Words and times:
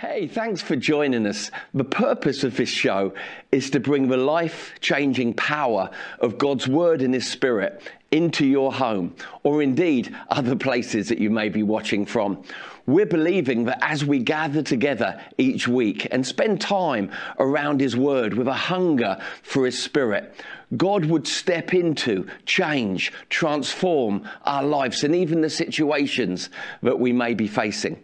Hey, 0.00 0.28
thanks 0.28 0.62
for 0.62 0.76
joining 0.76 1.26
us. 1.26 1.50
The 1.74 1.84
purpose 1.84 2.42
of 2.42 2.56
this 2.56 2.70
show 2.70 3.12
is 3.52 3.68
to 3.68 3.80
bring 3.80 4.08
the 4.08 4.16
life 4.16 4.72
changing 4.80 5.34
power 5.34 5.90
of 6.20 6.38
God's 6.38 6.66
Word 6.66 7.02
and 7.02 7.12
His 7.12 7.28
Spirit 7.28 7.82
into 8.10 8.46
your 8.46 8.72
home, 8.72 9.14
or 9.42 9.60
indeed 9.60 10.16
other 10.30 10.56
places 10.56 11.10
that 11.10 11.18
you 11.18 11.28
may 11.28 11.50
be 11.50 11.62
watching 11.62 12.06
from. 12.06 12.42
We're 12.86 13.04
believing 13.04 13.66
that 13.66 13.78
as 13.82 14.02
we 14.02 14.20
gather 14.20 14.62
together 14.62 15.20
each 15.36 15.68
week 15.68 16.08
and 16.10 16.26
spend 16.26 16.62
time 16.62 17.10
around 17.38 17.82
His 17.82 17.94
Word 17.94 18.32
with 18.32 18.48
a 18.48 18.54
hunger 18.54 19.18
for 19.42 19.66
His 19.66 19.78
Spirit, 19.78 20.34
God 20.78 21.04
would 21.04 21.28
step 21.28 21.74
into, 21.74 22.26
change, 22.46 23.12
transform 23.28 24.26
our 24.44 24.62
lives 24.62 25.04
and 25.04 25.14
even 25.14 25.42
the 25.42 25.50
situations 25.50 26.48
that 26.80 26.98
we 26.98 27.12
may 27.12 27.34
be 27.34 27.46
facing. 27.46 28.02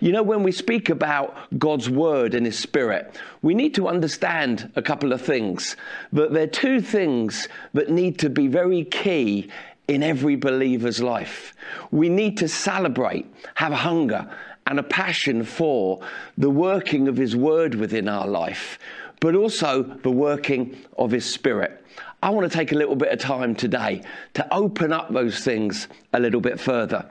You 0.00 0.12
know, 0.12 0.22
when 0.22 0.42
we 0.42 0.52
speak 0.52 0.88
about 0.90 1.36
God's 1.58 1.90
Word 1.90 2.34
and 2.34 2.46
His 2.46 2.58
Spirit, 2.58 3.16
we 3.42 3.54
need 3.54 3.74
to 3.74 3.88
understand 3.88 4.70
a 4.76 4.82
couple 4.82 5.12
of 5.12 5.22
things. 5.22 5.76
But 6.12 6.32
there 6.32 6.44
are 6.44 6.48
two 6.48 6.80
things 6.80 7.48
that 7.72 7.90
need 7.90 8.18
to 8.20 8.30
be 8.30 8.46
very 8.46 8.84
key 8.84 9.50
in 9.88 10.02
every 10.02 10.36
believer's 10.36 11.02
life. 11.02 11.54
We 11.90 12.08
need 12.08 12.36
to 12.38 12.48
celebrate, 12.48 13.26
have 13.54 13.72
a 13.72 13.76
hunger 13.76 14.30
and 14.66 14.78
a 14.78 14.82
passion 14.82 15.44
for 15.44 16.00
the 16.36 16.50
working 16.50 17.08
of 17.08 17.16
His 17.16 17.36
Word 17.36 17.74
within 17.74 18.08
our 18.08 18.26
life, 18.26 18.78
but 19.20 19.34
also 19.34 19.82
the 19.82 20.10
working 20.10 20.76
of 20.98 21.10
His 21.10 21.24
Spirit. 21.24 21.84
I 22.22 22.30
want 22.30 22.50
to 22.50 22.56
take 22.56 22.72
a 22.72 22.76
little 22.76 22.96
bit 22.96 23.12
of 23.12 23.20
time 23.20 23.54
today 23.54 24.02
to 24.34 24.54
open 24.54 24.92
up 24.92 25.12
those 25.12 25.40
things 25.40 25.86
a 26.12 26.18
little 26.18 26.40
bit 26.40 26.58
further. 26.58 27.08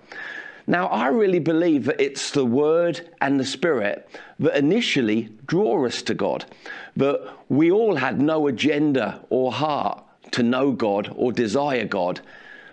Now, 0.68 0.88
I 0.88 1.08
really 1.08 1.40
believe 1.40 1.86
that 1.86 2.02
it's 2.02 2.32
the 2.32 2.46
Word 2.46 3.10
and 3.22 3.40
the 3.40 3.46
Spirit 3.46 4.10
that 4.40 4.58
initially 4.58 5.30
draw 5.46 5.86
us 5.86 6.02
to 6.04 6.14
God. 6.14 6.46
That 6.96 7.22
we 7.50 7.72
all 7.72 7.96
had 7.96 8.20
no 8.20 8.48
agenda 8.48 9.22
or 9.30 9.52
heart 9.52 10.04
to 10.32 10.44
know 10.44 10.72
God 10.72 11.14
or 11.16 11.32
desire 11.32 11.86
God. 11.86 12.22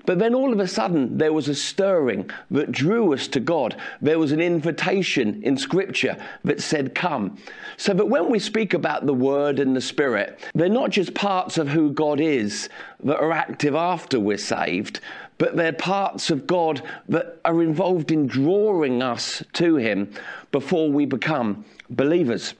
But 0.05 0.19
then 0.19 0.35
all 0.35 0.53
of 0.53 0.59
a 0.59 0.67
sudden, 0.67 1.19
there 1.19 1.33
was 1.33 1.49
a 1.49 1.55
stirring 1.55 2.29
that 2.51 2.73
drew 2.73 3.15
us 3.15 3.29
to 3.29 3.41
God. 3.41 3.77
There 4.01 4.19
was 4.19 4.33
an 4.33 4.41
invitation 4.41 5.41
in 5.45 5.57
Scripture 5.57 6.17
that 6.45 6.61
said, 6.61 6.95
Come. 6.95 7.39
So 7.77 7.95
that 7.95 8.09
when 8.09 8.29
we 8.29 8.39
speak 8.39 8.75
about 8.75 9.07
the 9.07 9.15
Word 9.15 9.61
and 9.61 9.77
the 9.77 9.81
Spirit, 9.81 10.41
they're 10.55 10.69
not 10.69 10.91
just 10.91 11.15
parts 11.15 11.57
of 11.57 11.69
who 11.69 11.93
God 11.93 12.21
is 12.21 12.69
that 13.05 13.19
are 13.19 13.33
active 13.33 13.75
after 13.75 14.19
we're 14.19 14.39
saved, 14.39 15.01
but 15.43 15.57
they're 15.57 15.73
parts 15.73 16.31
of 16.31 16.47
God 16.47 16.81
that 17.09 17.41
are 17.45 17.65
involved 17.65 18.13
in 18.13 18.29
drawing 18.29 19.03
us 19.03 19.43
to 19.55 19.75
Him 19.75 20.15
before 20.53 20.89
we 20.89 21.05
become 21.05 21.65
believers. 21.91 22.55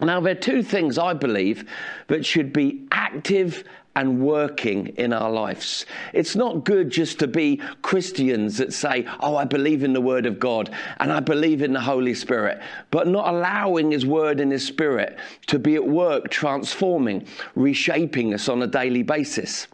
Now, 0.00 0.18
there 0.18 0.32
are 0.32 0.40
two 0.40 0.64
things 0.64 0.98
I 0.98 1.14
believe 1.14 1.70
that 2.08 2.26
should 2.26 2.52
be 2.52 2.84
active 2.90 3.62
and 3.94 4.20
working 4.20 4.88
in 4.96 5.12
our 5.12 5.30
lives. 5.30 5.86
It's 6.12 6.34
not 6.34 6.64
good 6.64 6.90
just 6.90 7.20
to 7.20 7.28
be 7.28 7.62
Christians 7.82 8.58
that 8.58 8.72
say, 8.72 9.06
Oh, 9.20 9.36
I 9.36 9.44
believe 9.44 9.84
in 9.84 9.92
the 9.92 10.00
Word 10.00 10.26
of 10.26 10.40
God 10.40 10.68
and 10.98 11.12
I 11.12 11.20
believe 11.20 11.62
in 11.62 11.74
the 11.74 11.80
Holy 11.80 12.14
Spirit, 12.14 12.60
but 12.90 13.06
not 13.06 13.32
allowing 13.32 13.92
His 13.92 14.04
Word 14.04 14.40
and 14.40 14.50
His 14.50 14.66
Spirit 14.66 15.16
to 15.46 15.60
be 15.60 15.76
at 15.76 15.86
work 15.86 16.28
transforming, 16.28 17.24
reshaping 17.54 18.34
us 18.34 18.48
on 18.48 18.62
a 18.62 18.66
daily 18.66 19.04
basis. 19.04 19.68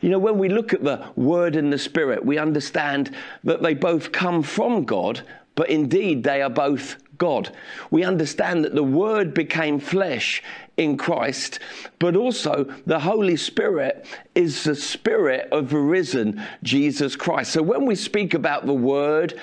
You 0.00 0.10
know, 0.10 0.18
when 0.18 0.38
we 0.38 0.48
look 0.48 0.72
at 0.72 0.84
the 0.84 1.06
Word 1.16 1.56
and 1.56 1.72
the 1.72 1.78
Spirit, 1.78 2.24
we 2.24 2.38
understand 2.38 3.14
that 3.44 3.62
they 3.62 3.74
both 3.74 4.12
come 4.12 4.42
from 4.42 4.84
God, 4.84 5.22
but 5.54 5.70
indeed 5.70 6.24
they 6.24 6.42
are 6.42 6.50
both 6.50 6.96
God. 7.18 7.54
We 7.90 8.02
understand 8.04 8.64
that 8.64 8.74
the 8.74 8.82
Word 8.82 9.32
became 9.32 9.78
flesh 9.78 10.42
in 10.76 10.96
Christ, 10.96 11.60
but 11.98 12.16
also 12.16 12.64
the 12.86 12.98
Holy 12.98 13.36
Spirit 13.36 14.06
is 14.34 14.64
the 14.64 14.74
Spirit 14.74 15.48
of 15.52 15.70
the 15.70 15.78
risen 15.78 16.42
Jesus 16.62 17.14
Christ. 17.14 17.52
So 17.52 17.62
when 17.62 17.86
we 17.86 17.94
speak 17.94 18.34
about 18.34 18.66
the 18.66 18.74
Word 18.74 19.38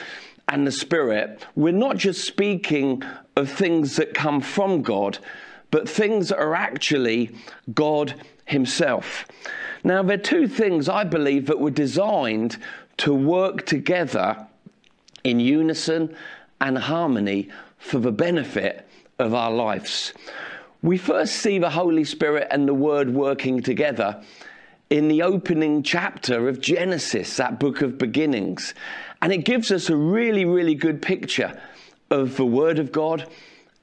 and 0.47 0.67
the 0.67 0.71
Spirit, 0.71 1.45
we're 1.55 1.71
not 1.71 1.95
just 1.95 2.25
speaking 2.25 3.03
of 3.35 3.49
things 3.49 3.95
that 3.95 4.13
come 4.13 4.41
from 4.41 4.81
God, 4.81 5.19
but 5.71 5.87
things 5.87 6.29
that 6.29 6.39
are 6.39 6.55
actually 6.55 7.31
God 7.73 8.15
Himself. 8.45 9.25
Now, 9.83 10.03
there 10.03 10.17
are 10.17 10.21
two 10.21 10.47
things 10.47 10.89
I 10.89 11.03
believe 11.03 11.47
that 11.47 11.59
were 11.59 11.71
designed 11.71 12.57
to 12.97 13.13
work 13.13 13.65
together 13.65 14.47
in 15.23 15.39
unison 15.39 16.15
and 16.59 16.77
harmony 16.77 17.49
for 17.77 17.99
the 17.99 18.11
benefit 18.11 18.87
of 19.17 19.33
our 19.33 19.51
lives. 19.51 20.13
We 20.81 20.97
first 20.97 21.37
see 21.37 21.59
the 21.59 21.69
Holy 21.69 22.03
Spirit 22.03 22.47
and 22.51 22.67
the 22.67 22.73
Word 22.73 23.13
working 23.13 23.61
together 23.61 24.23
in 24.89 25.07
the 25.07 25.21
opening 25.21 25.83
chapter 25.83 26.47
of 26.49 26.61
Genesis, 26.61 27.37
that 27.37 27.59
book 27.59 27.81
of 27.81 27.97
beginnings. 27.97 28.73
And 29.21 29.31
it 29.31 29.45
gives 29.45 29.71
us 29.71 29.89
a 29.89 29.95
really, 29.95 30.45
really 30.45 30.75
good 30.75 31.01
picture 31.01 31.59
of 32.09 32.37
the 32.37 32.45
Word 32.45 32.79
of 32.79 32.91
God 32.91 33.27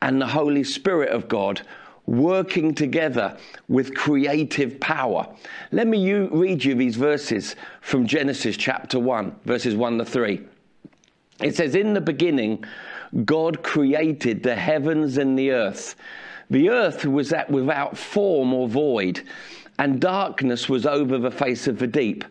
and 0.03 0.21
the 0.21 0.27
Holy 0.27 0.65
Spirit 0.65 1.11
of 1.11 1.29
God 1.29 1.63
working 2.07 2.75
together 2.75 3.37
with 3.69 3.95
creative 3.95 4.79
power. 4.81 5.27
Let 5.73 5.87
me 5.87 5.99
you, 5.99 6.29
read 6.33 6.65
you 6.65 6.75
these 6.75 6.97
verses 6.97 7.57
from 7.81 8.07
Genesis 8.07 8.57
chapter 8.57 8.99
1, 8.99 9.41
verses 9.45 9.75
1 9.75 9.99
to 9.99 10.05
3. 10.05 10.41
It 11.41 11.57
says, 11.57 11.75
In 11.75 11.95
the 11.95 12.01
beginning, 12.01 12.65
God 13.25 13.63
created 13.63 14.43
the 14.43 14.57
heavens 14.57 15.19
and 15.19 15.39
the 15.39 15.51
earth. 15.51 15.97
The 16.51 16.71
earth 16.71 17.05
was 17.05 17.35
without 17.49 17.99
form 17.99 18.55
or 18.55 18.69
void, 18.69 19.23
and 19.79 20.01
darkness 20.01 20.69
was 20.69 20.87
over 20.87 21.19
the 21.19 21.31
face 21.31 21.67
of 21.67 21.79
the 21.79 21.87
deep. 21.87 22.25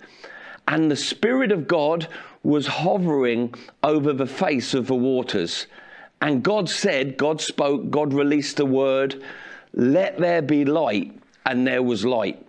And 0.67 0.89
the 0.89 0.95
Spirit 0.95 1.51
of 1.51 1.67
God 1.67 2.07
was 2.43 2.65
hovering 2.65 3.53
over 3.83 4.13
the 4.13 4.25
face 4.25 4.73
of 4.73 4.87
the 4.87 4.95
waters. 4.95 5.67
And 6.21 6.43
God 6.43 6.69
said, 6.69 7.17
God 7.17 7.41
spoke, 7.41 7.89
God 7.89 8.13
released 8.13 8.57
the 8.57 8.65
word, 8.65 9.21
let 9.75 10.17
there 10.17 10.41
be 10.41 10.65
light, 10.65 11.13
and 11.45 11.67
there 11.67 11.83
was 11.83 12.03
light. 12.05 12.43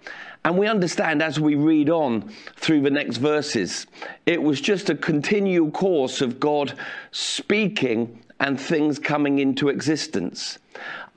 And 0.44 0.56
we 0.56 0.69
understand 0.69 1.22
as 1.22 1.41
we 1.41 1.56
read 1.56 1.91
on 1.91 2.31
through 2.54 2.82
the 2.82 2.91
next 2.91 3.16
verses, 3.16 3.87
it 4.26 4.41
was 4.41 4.60
just 4.60 4.88
a 4.88 4.94
continual 4.94 5.72
course 5.72 6.20
of 6.20 6.38
God 6.38 6.75
speaking 7.10 8.22
and 8.38 8.60
things 8.60 9.00
coming 9.00 9.41
into 9.41 9.69
existence. 9.69 10.59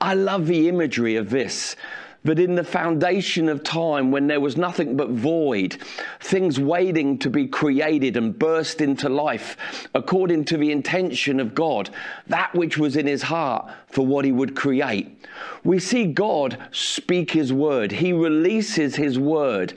I 0.00 0.14
love 0.14 0.46
the 0.48 0.68
imagery 0.68 1.14
of 1.14 1.30
this 1.30 1.76
that 2.24 2.38
in 2.38 2.54
the 2.54 2.64
foundation 2.64 3.48
of 3.48 3.64
time, 3.64 4.10
when 4.10 4.26
there 4.26 4.40
was 4.40 4.56
nothing 4.56 4.96
but 4.96 5.10
void, 5.10 5.78
things 6.20 6.60
waiting 6.60 7.18
to 7.18 7.30
be 7.30 7.46
created 7.46 8.16
and 8.16 8.38
burst 8.38 8.80
into 8.80 9.08
life 9.08 9.88
according 9.94 10.44
to 10.44 10.58
the 10.58 10.70
intention 10.70 11.40
of 11.40 11.54
God, 11.54 11.88
that 12.26 12.54
which 12.54 12.76
was 12.76 12.96
in 12.96 13.06
his 13.06 13.22
heart 13.22 13.70
for 13.88 14.06
what 14.06 14.24
he 14.24 14.32
would 14.32 14.54
create. 14.54 15.16
We 15.64 15.78
see 15.78 16.06
God 16.06 16.58
speak 16.72 17.30
his 17.30 17.52
word. 17.52 17.92
He 17.92 18.12
releases 18.12 18.96
his 18.96 19.18
word 19.18 19.72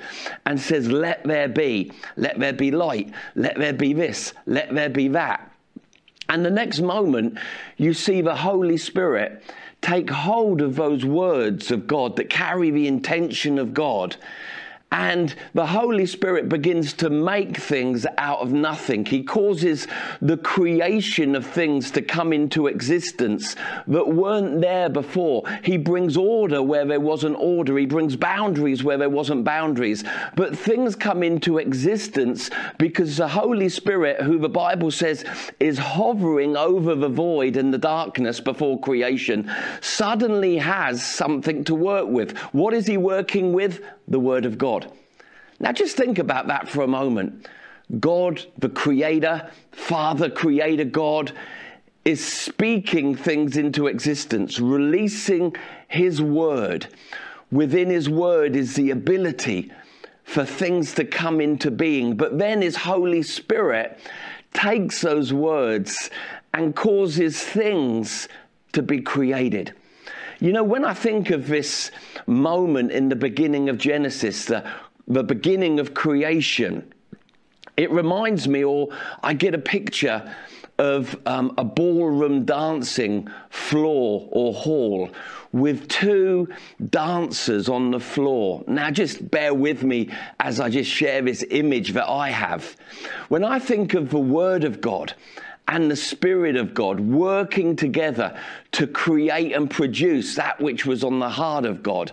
and 0.45 0.59
says, 0.59 0.89
Let 0.89 1.23
there 1.23 1.47
be, 1.47 1.91
let 2.17 2.39
there 2.39 2.53
be 2.53 2.71
light, 2.71 3.13
let 3.35 3.57
there 3.57 3.73
be 3.73 3.93
this, 3.93 4.33
let 4.45 4.73
there 4.73 4.89
be 4.89 5.07
that. 5.09 5.49
And 6.29 6.45
the 6.45 6.49
next 6.49 6.79
moment, 6.79 7.37
you 7.77 7.93
see 7.93 8.21
the 8.21 8.35
Holy 8.35 8.77
Spirit 8.77 9.43
take 9.83 10.09
hold 10.09 10.61
of 10.61 10.75
those 10.75 11.05
words 11.05 11.69
of 11.69 11.85
God 11.85 12.15
that 12.15 12.29
carry 12.29 12.71
the 12.71 12.87
intention 12.87 13.59
of 13.59 13.73
God 13.73 14.15
and 14.93 15.33
the 15.55 15.65
Holy 15.65 16.05
Spirit 16.05 16.47
begins 16.47 16.93
to 16.93 17.09
make 17.09 17.57
things 17.57 18.05
out 18.19 18.39
of 18.39 18.53
nothing. 18.53 19.03
He 19.03 19.23
causes 19.23 19.87
the 20.21 20.37
creation 20.37 21.35
of 21.35 21.47
things 21.47 21.89
to 21.91 22.03
come 22.03 22.31
into 22.31 22.67
existence 22.67 23.55
that 23.87 24.07
weren't 24.07 24.61
there 24.61 24.89
before. 24.89 25.43
He 25.63 25.77
brings 25.77 26.15
order 26.15 26.61
where 26.61 26.85
there 26.85 26.99
wasn't 26.99 27.37
order. 27.39 27.75
He 27.75 27.87
brings 27.87 28.15
boundaries 28.15 28.83
where 28.83 28.99
there 28.99 29.09
wasn't 29.09 29.43
boundaries. 29.43 30.03
But 30.35 30.55
things 30.55 30.95
come 30.95 31.23
into 31.23 31.57
existence 31.57 32.51
because 32.77 33.17
the 33.17 33.27
Holy 33.27 33.69
Spirit, 33.69 34.21
who 34.21 34.37
the 34.37 34.47
Bible 34.47 34.91
says 34.91 35.25
is 35.59 35.79
hovering 35.79 36.55
over 36.55 36.93
the 36.93 37.09
void 37.09 37.57
and 37.57 37.73
the 37.73 37.79
darkness 37.79 38.39
before 38.39 38.79
creation, 38.79 39.51
suddenly 39.81 40.57
has 40.57 41.03
something 41.03 41.63
to 41.63 41.73
work 41.73 42.07
with. 42.07 42.37
What 42.51 42.75
is 42.75 42.85
he 42.85 42.97
working 42.97 43.53
with? 43.53 43.83
The 44.07 44.19
Word 44.19 44.45
of 44.45 44.57
God. 44.57 44.82
Now, 45.63 45.71
just 45.71 45.95
think 45.95 46.19
about 46.19 46.47
that 46.47 46.67
for 46.67 46.83
a 46.83 46.87
moment. 46.87 47.47
God, 48.01 48.45
the 48.57 48.67
Creator, 48.67 49.49
Father, 49.71 50.29
Creator 50.29 50.83
God, 50.83 51.31
is 52.03 52.21
speaking 52.21 53.15
things 53.15 53.55
into 53.55 53.87
existence, 53.87 54.59
releasing 54.59 55.55
His 55.87 56.21
Word. 56.21 56.87
Within 57.49 57.89
His 57.89 58.09
Word 58.09 58.57
is 58.57 58.75
the 58.75 58.91
ability 58.91 59.71
for 60.25 60.43
things 60.43 60.95
to 60.95 61.05
come 61.05 61.39
into 61.39 61.71
being. 61.71 62.17
But 62.17 62.37
then 62.37 62.61
His 62.61 62.75
Holy 62.75 63.23
Spirit 63.23 63.97
takes 64.53 64.99
those 64.99 65.31
words 65.31 66.09
and 66.53 66.75
causes 66.75 67.41
things 67.41 68.27
to 68.73 68.81
be 68.81 68.99
created. 68.99 69.73
You 70.41 70.51
know, 70.51 70.63
when 70.65 70.83
I 70.83 70.93
think 70.93 71.29
of 71.29 71.47
this 71.47 71.89
moment 72.27 72.91
in 72.91 73.07
the 73.07 73.15
beginning 73.15 73.69
of 73.69 73.77
Genesis, 73.77 74.43
the, 74.43 74.69
the 75.07 75.23
beginning 75.23 75.79
of 75.79 75.93
creation, 75.93 76.91
it 77.77 77.91
reminds 77.91 78.47
me, 78.47 78.63
or 78.63 78.89
I 79.21 79.33
get 79.33 79.53
a 79.53 79.59
picture 79.59 80.35
of 80.79 81.15
um, 81.25 81.53
a 81.57 81.63
ballroom 81.63 82.45
dancing 82.45 83.29
floor 83.49 84.27
or 84.31 84.53
hall 84.53 85.09
with 85.51 85.87
two 85.87 86.47
dancers 86.89 87.69
on 87.69 87.91
the 87.91 87.99
floor. 87.99 88.63
Now, 88.67 88.89
just 88.89 89.29
bear 89.29 89.53
with 89.53 89.83
me 89.83 90.09
as 90.39 90.59
I 90.59 90.69
just 90.69 90.89
share 90.89 91.21
this 91.21 91.45
image 91.51 91.93
that 91.93 92.09
I 92.09 92.31
have. 92.31 92.75
When 93.29 93.43
I 93.43 93.59
think 93.59 93.93
of 93.93 94.09
the 94.09 94.19
Word 94.19 94.63
of 94.63 94.81
God, 94.81 95.13
and 95.67 95.89
the 95.89 95.95
Spirit 95.95 96.57
of 96.57 96.73
God 96.73 96.99
working 96.99 97.75
together 97.75 98.37
to 98.73 98.85
create 98.85 99.53
and 99.53 99.69
produce 99.69 100.35
that 100.35 100.59
which 100.59 100.85
was 100.85 101.03
on 101.03 101.19
the 101.19 101.29
heart 101.29 101.65
of 101.65 101.81
God 101.81 102.11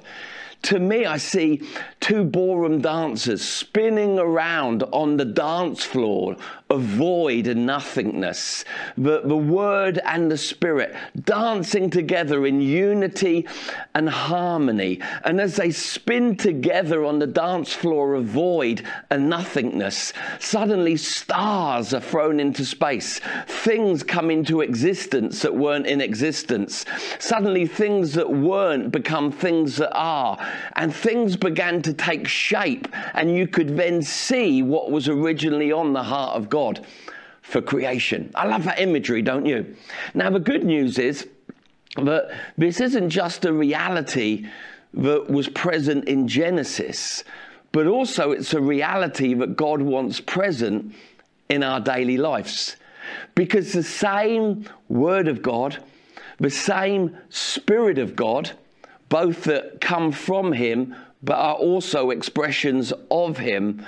to 0.62 0.78
me, 0.78 1.06
I 1.06 1.16
see 1.16 1.62
two 2.00 2.24
ballroom 2.24 2.80
dancers 2.80 3.42
spinning 3.42 4.18
around 4.18 4.82
on 4.92 5.16
the 5.16 5.24
dance 5.24 5.84
floor 5.84 6.36
of 6.68 6.82
void 6.82 7.46
and 7.46 7.66
nothingness. 7.66 8.64
The, 8.96 9.22
the 9.24 9.36
Word 9.36 9.98
and 10.04 10.30
the 10.30 10.38
Spirit 10.38 10.94
dancing 11.24 11.90
together 11.90 12.46
in 12.46 12.60
unity 12.60 13.48
and 13.94 14.08
harmony. 14.08 15.00
And 15.24 15.40
as 15.40 15.56
they 15.56 15.70
spin 15.70 16.36
together 16.36 17.04
on 17.04 17.18
the 17.18 17.26
dance 17.26 17.72
floor 17.72 18.14
of 18.14 18.26
void 18.26 18.86
and 19.10 19.28
nothingness, 19.28 20.12
suddenly 20.38 20.96
stars 20.96 21.92
are 21.92 22.00
thrown 22.00 22.38
into 22.38 22.64
space. 22.64 23.20
Things 23.46 24.02
come 24.02 24.30
into 24.30 24.60
existence 24.60 25.42
that 25.42 25.56
weren't 25.56 25.86
in 25.86 26.00
existence. 26.00 26.84
Suddenly, 27.18 27.66
things 27.66 28.14
that 28.14 28.30
weren't 28.30 28.92
become 28.92 29.32
things 29.32 29.76
that 29.78 29.92
are 29.92 30.38
and 30.76 30.94
things 30.94 31.36
began 31.36 31.82
to 31.82 31.92
take 31.92 32.26
shape, 32.26 32.88
and 33.14 33.34
you 33.34 33.46
could 33.46 33.76
then 33.76 34.02
see 34.02 34.62
what 34.62 34.90
was 34.90 35.08
originally 35.08 35.72
on 35.72 35.92
the 35.92 36.02
heart 36.02 36.36
of 36.36 36.48
God 36.48 36.86
for 37.42 37.60
creation. 37.60 38.30
I 38.34 38.46
love 38.46 38.64
that 38.64 38.78
imagery, 38.78 39.22
don't 39.22 39.46
you? 39.46 39.74
Now, 40.14 40.30
the 40.30 40.40
good 40.40 40.64
news 40.64 40.98
is 40.98 41.26
that 41.96 42.30
this 42.56 42.80
isn't 42.80 43.10
just 43.10 43.44
a 43.44 43.52
reality 43.52 44.46
that 44.94 45.30
was 45.30 45.48
present 45.48 46.06
in 46.06 46.28
Genesis, 46.28 47.24
but 47.72 47.86
also 47.86 48.32
it's 48.32 48.54
a 48.54 48.60
reality 48.60 49.34
that 49.34 49.56
God 49.56 49.82
wants 49.82 50.20
present 50.20 50.94
in 51.48 51.62
our 51.62 51.80
daily 51.80 52.16
lives. 52.16 52.76
Because 53.34 53.72
the 53.72 53.82
same 53.82 54.66
Word 54.88 55.28
of 55.28 55.42
God, 55.42 55.82
the 56.38 56.50
same 56.50 57.16
Spirit 57.28 57.98
of 57.98 58.14
God, 58.14 58.52
both 59.10 59.44
that 59.44 59.82
come 59.82 60.10
from 60.10 60.52
him 60.52 60.96
but 61.22 61.36
are 61.36 61.54
also 61.54 62.08
expressions 62.08 62.94
of 63.10 63.36
him, 63.36 63.84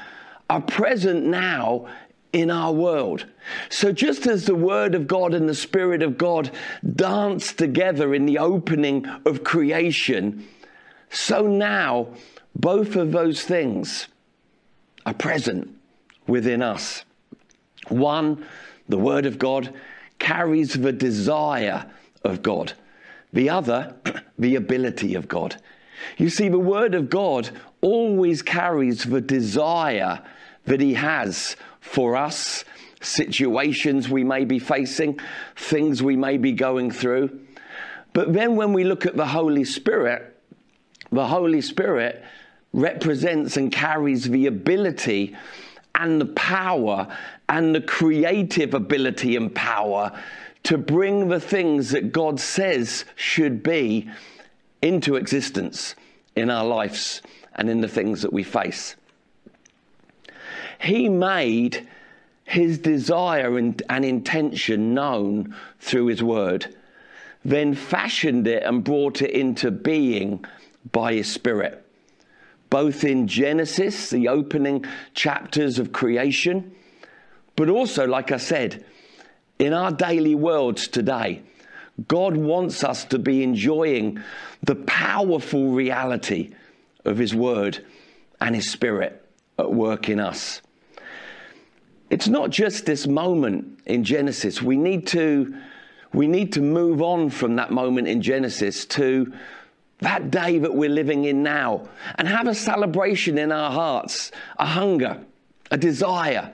are 0.51 0.61
present 0.61 1.25
now 1.25 1.87
in 2.33 2.51
our 2.51 2.73
world. 2.73 3.27
So, 3.71 3.93
just 3.93 4.27
as 4.27 4.45
the 4.45 4.55
Word 4.55 4.95
of 4.95 5.07
God 5.07 5.33
and 5.33 5.49
the 5.49 5.55
Spirit 5.55 6.03
of 6.03 6.19
God 6.19 6.51
dance 6.95 7.53
together 7.53 8.15
in 8.15 8.27
the 8.27 8.39
opening 8.39 9.07
of 9.25 9.45
creation, 9.45 10.47
so 11.11 11.47
now 11.47 12.09
both 12.55 12.97
of 12.97 13.13
those 13.13 13.43
things 13.43 14.09
are 15.07 15.15
present 15.15 15.75
within 16.27 16.63
us. 16.63 17.05
One, 17.89 18.45
the 18.89 18.99
Word 18.99 19.27
of 19.27 19.39
God, 19.39 19.73
carries 20.19 20.75
the 20.75 20.93
desire 20.93 21.91
of 22.25 22.43
God. 22.43 22.75
The 23.33 23.51
other, 23.51 23.95
the 24.39 24.57
ability 24.57 25.15
of 25.15 25.29
God. 25.29 25.57
You 26.19 26.29
see, 26.29 26.49
the 26.49 26.59
Word 26.59 26.95
of 26.95 27.09
God 27.09 27.51
always 27.81 28.43
carries 28.43 29.05
the 29.05 29.21
desire 29.21 30.23
that 30.65 30.81
He 30.81 30.95
has 30.95 31.57
for 31.81 32.17
us, 32.17 32.65
situations 33.01 34.09
we 34.09 34.25
may 34.25 34.45
be 34.45 34.59
facing, 34.59 35.19
things 35.57 36.03
we 36.03 36.17
may 36.17 36.37
be 36.37 36.53
going 36.53 36.91
through. 36.91 37.41
But 38.13 38.33
then 38.33 38.57
when 38.57 38.73
we 38.73 38.85
look 38.85 39.07
at 39.07 39.17
the 39.17 39.27
Holy 39.27 39.65
Spirit, 39.65 40.37
the 41.11 41.27
Holy 41.27 41.61
Spirit 41.61 42.23
represents 42.73 43.57
and 43.57 43.71
carries 43.71 44.29
the 44.29 44.47
ability 44.47 45.37
and 45.95 46.21
the 46.21 46.27
power 46.27 47.07
and 47.49 47.75
the 47.75 47.81
creative 47.81 48.75
ability 48.75 49.37
and 49.37 49.55
power 49.55 50.19
to 50.65 50.79
bring 50.79 51.29
the 51.29 51.41
things 51.41 51.91
that 51.91 52.13
God 52.13 52.39
says 52.39 53.05
should 53.17 53.63
be 53.63 54.09
into 54.81 55.17
existence 55.17 55.95
in 56.37 56.51
our 56.51 56.65
lives 56.65 57.23
and 57.55 57.69
in 57.69 57.81
the 57.81 57.89
things 57.89 58.23
that 58.23 58.33
we 58.33 58.43
face. 58.43 58.97
He 60.81 61.09
made 61.09 61.87
his 62.45 62.79
desire 62.79 63.57
and, 63.57 63.81
and, 63.89 64.05
intention 64.05 64.95
known 64.95 65.55
through 65.79 66.07
his 66.07 66.23
word, 66.23 66.75
then 67.45 67.75
fashioned 67.75 68.47
it 68.47 68.63
and 68.65 68.85
brought 68.85 69.23
it 69.23 69.31
into 69.31 69.71
being 69.71 70.45
by 70.91 71.15
his 71.15 71.31
spirit. 71.31 71.85
Both 72.69 73.05
in 73.05 73.29
Genesis, 73.29 74.11
the 74.11 74.29
opening 74.29 74.85
chapters 75.15 75.79
of 75.79 75.93
creation, 75.93 76.75
but 77.55 77.69
also, 77.69 78.07
like 78.07 78.33
I 78.33 78.39
said, 78.39 78.85
in 79.63 79.73
our 79.73 79.93
daily 79.93 80.35
worlds 80.35 80.89
today, 80.89 81.41
God 82.09 82.37
wants 82.37 82.83
us 82.83 83.05
to 83.07 83.19
be 83.21 83.45
enjoying 83.45 84.21
the 84.61 84.75
powerful 84.75 85.71
reality 85.71 86.53
of 87.05 87.17
His 87.17 87.33
Word 87.33 87.85
and 88.41 88.57
His 88.57 88.69
Spirit 88.69 89.25
at 89.61 89.73
work 89.73 90.09
in 90.09 90.19
us. 90.19 90.63
It's 92.11 92.27
not 92.27 92.51
just 92.51 92.87
this 92.87 93.07
moment 93.07 93.79
in 93.87 94.03
Genesis. 94.03 94.61
We 94.61 94.77
need 94.77 95.07
to, 95.09 95.55
we 96.13 96.27
need 96.27 96.55
to 96.55 96.61
move 96.61 97.01
on 97.01 97.31
from 97.31 97.55
that 97.57 97.71
moment 97.71 98.09
in 98.09 98.21
Genesis 98.21 98.85
to 98.87 99.33
that 100.01 100.33
day 100.33 100.59
that 100.59 100.75
we're 100.75 100.91
living 100.91 101.25
in 101.25 101.45
now 101.45 101.89
and 102.17 102.27
have 102.27 102.49
a 102.49 102.55
celebration 102.55 103.39
in 103.39 103.53
our 103.53 103.71
hearts, 103.71 104.33
a 104.59 104.67
hunger, 104.67 105.25
a 105.71 105.77
desire. 105.77 106.53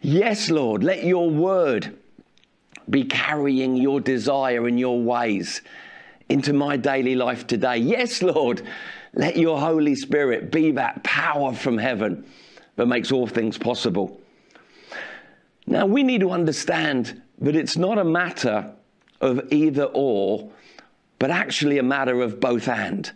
Yes, 0.00 0.48
Lord, 0.48 0.82
let 0.82 1.04
your 1.04 1.28
word 1.28 1.94
be 2.90 3.04
carrying 3.04 3.76
your 3.76 4.00
desire 4.00 4.66
and 4.66 4.78
your 4.78 5.00
ways 5.00 5.62
into 6.28 6.52
my 6.52 6.76
daily 6.76 7.14
life 7.14 7.46
today. 7.46 7.78
Yes, 7.78 8.22
Lord, 8.22 8.62
let 9.14 9.36
your 9.36 9.58
Holy 9.58 9.94
Spirit 9.94 10.50
be 10.50 10.72
that 10.72 11.02
power 11.02 11.52
from 11.52 11.78
heaven 11.78 12.26
that 12.76 12.86
makes 12.86 13.10
all 13.10 13.26
things 13.26 13.58
possible. 13.58 14.20
Now, 15.66 15.86
we 15.86 16.02
need 16.02 16.20
to 16.20 16.30
understand 16.30 17.20
that 17.40 17.56
it's 17.56 17.76
not 17.76 17.98
a 17.98 18.04
matter 18.04 18.72
of 19.20 19.52
either 19.52 19.84
or, 19.84 20.50
but 21.18 21.30
actually 21.30 21.78
a 21.78 21.82
matter 21.82 22.20
of 22.22 22.40
both 22.40 22.68
and. 22.68 23.10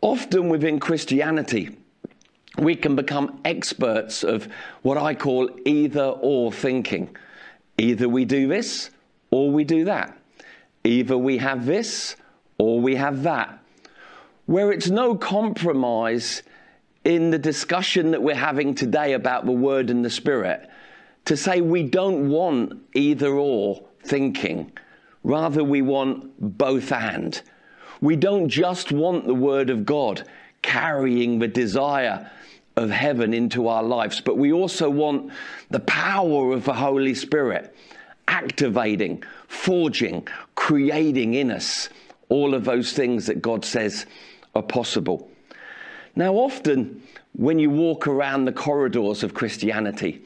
Often 0.00 0.48
within 0.48 0.80
Christianity, 0.80 1.76
we 2.58 2.74
can 2.74 2.96
become 2.96 3.40
experts 3.44 4.24
of 4.24 4.48
what 4.82 4.98
I 4.98 5.14
call 5.14 5.50
either 5.64 6.04
or 6.04 6.52
thinking. 6.52 7.16
Either 7.82 8.08
we 8.08 8.24
do 8.24 8.46
this 8.46 8.90
or 9.32 9.50
we 9.50 9.64
do 9.64 9.86
that. 9.86 10.16
Either 10.84 11.18
we 11.18 11.38
have 11.38 11.66
this 11.66 12.14
or 12.56 12.80
we 12.80 12.94
have 12.94 13.24
that. 13.24 13.58
Where 14.46 14.70
it's 14.70 14.88
no 14.88 15.16
compromise 15.16 16.44
in 17.02 17.30
the 17.30 17.40
discussion 17.40 18.12
that 18.12 18.22
we're 18.22 18.36
having 18.36 18.76
today 18.76 19.14
about 19.14 19.46
the 19.46 19.52
Word 19.52 19.90
and 19.90 20.04
the 20.04 20.10
Spirit 20.10 20.70
to 21.24 21.36
say 21.36 21.60
we 21.60 21.82
don't 21.82 22.28
want 22.28 22.80
either 22.94 23.32
or 23.32 23.82
thinking. 24.04 24.70
Rather, 25.24 25.64
we 25.64 25.82
want 25.82 26.32
both 26.38 26.92
and. 26.92 27.42
We 28.00 28.14
don't 28.14 28.48
just 28.48 28.92
want 28.92 29.26
the 29.26 29.34
Word 29.34 29.70
of 29.70 29.84
God 29.84 30.22
carrying 30.62 31.40
the 31.40 31.48
desire 31.48 32.30
of 32.76 32.90
heaven 32.90 33.34
into 33.34 33.68
our 33.68 33.82
lives, 33.82 34.20
but 34.20 34.38
we 34.38 34.52
also 34.52 34.88
want 34.88 35.30
the 35.70 35.80
power 35.80 36.52
of 36.52 36.64
the 36.64 36.74
Holy 36.74 37.14
Spirit 37.14 37.74
activating, 38.28 39.22
forging, 39.48 40.26
creating 40.54 41.34
in 41.34 41.50
us 41.50 41.88
all 42.28 42.54
of 42.54 42.64
those 42.64 42.92
things 42.92 43.26
that 43.26 43.42
God 43.42 43.64
says 43.64 44.06
are 44.54 44.62
possible. 44.62 45.30
Now, 46.16 46.34
often 46.34 47.02
when 47.34 47.58
you 47.58 47.70
walk 47.70 48.06
around 48.06 48.44
the 48.44 48.52
corridors 48.52 49.22
of 49.22 49.34
Christianity, 49.34 50.22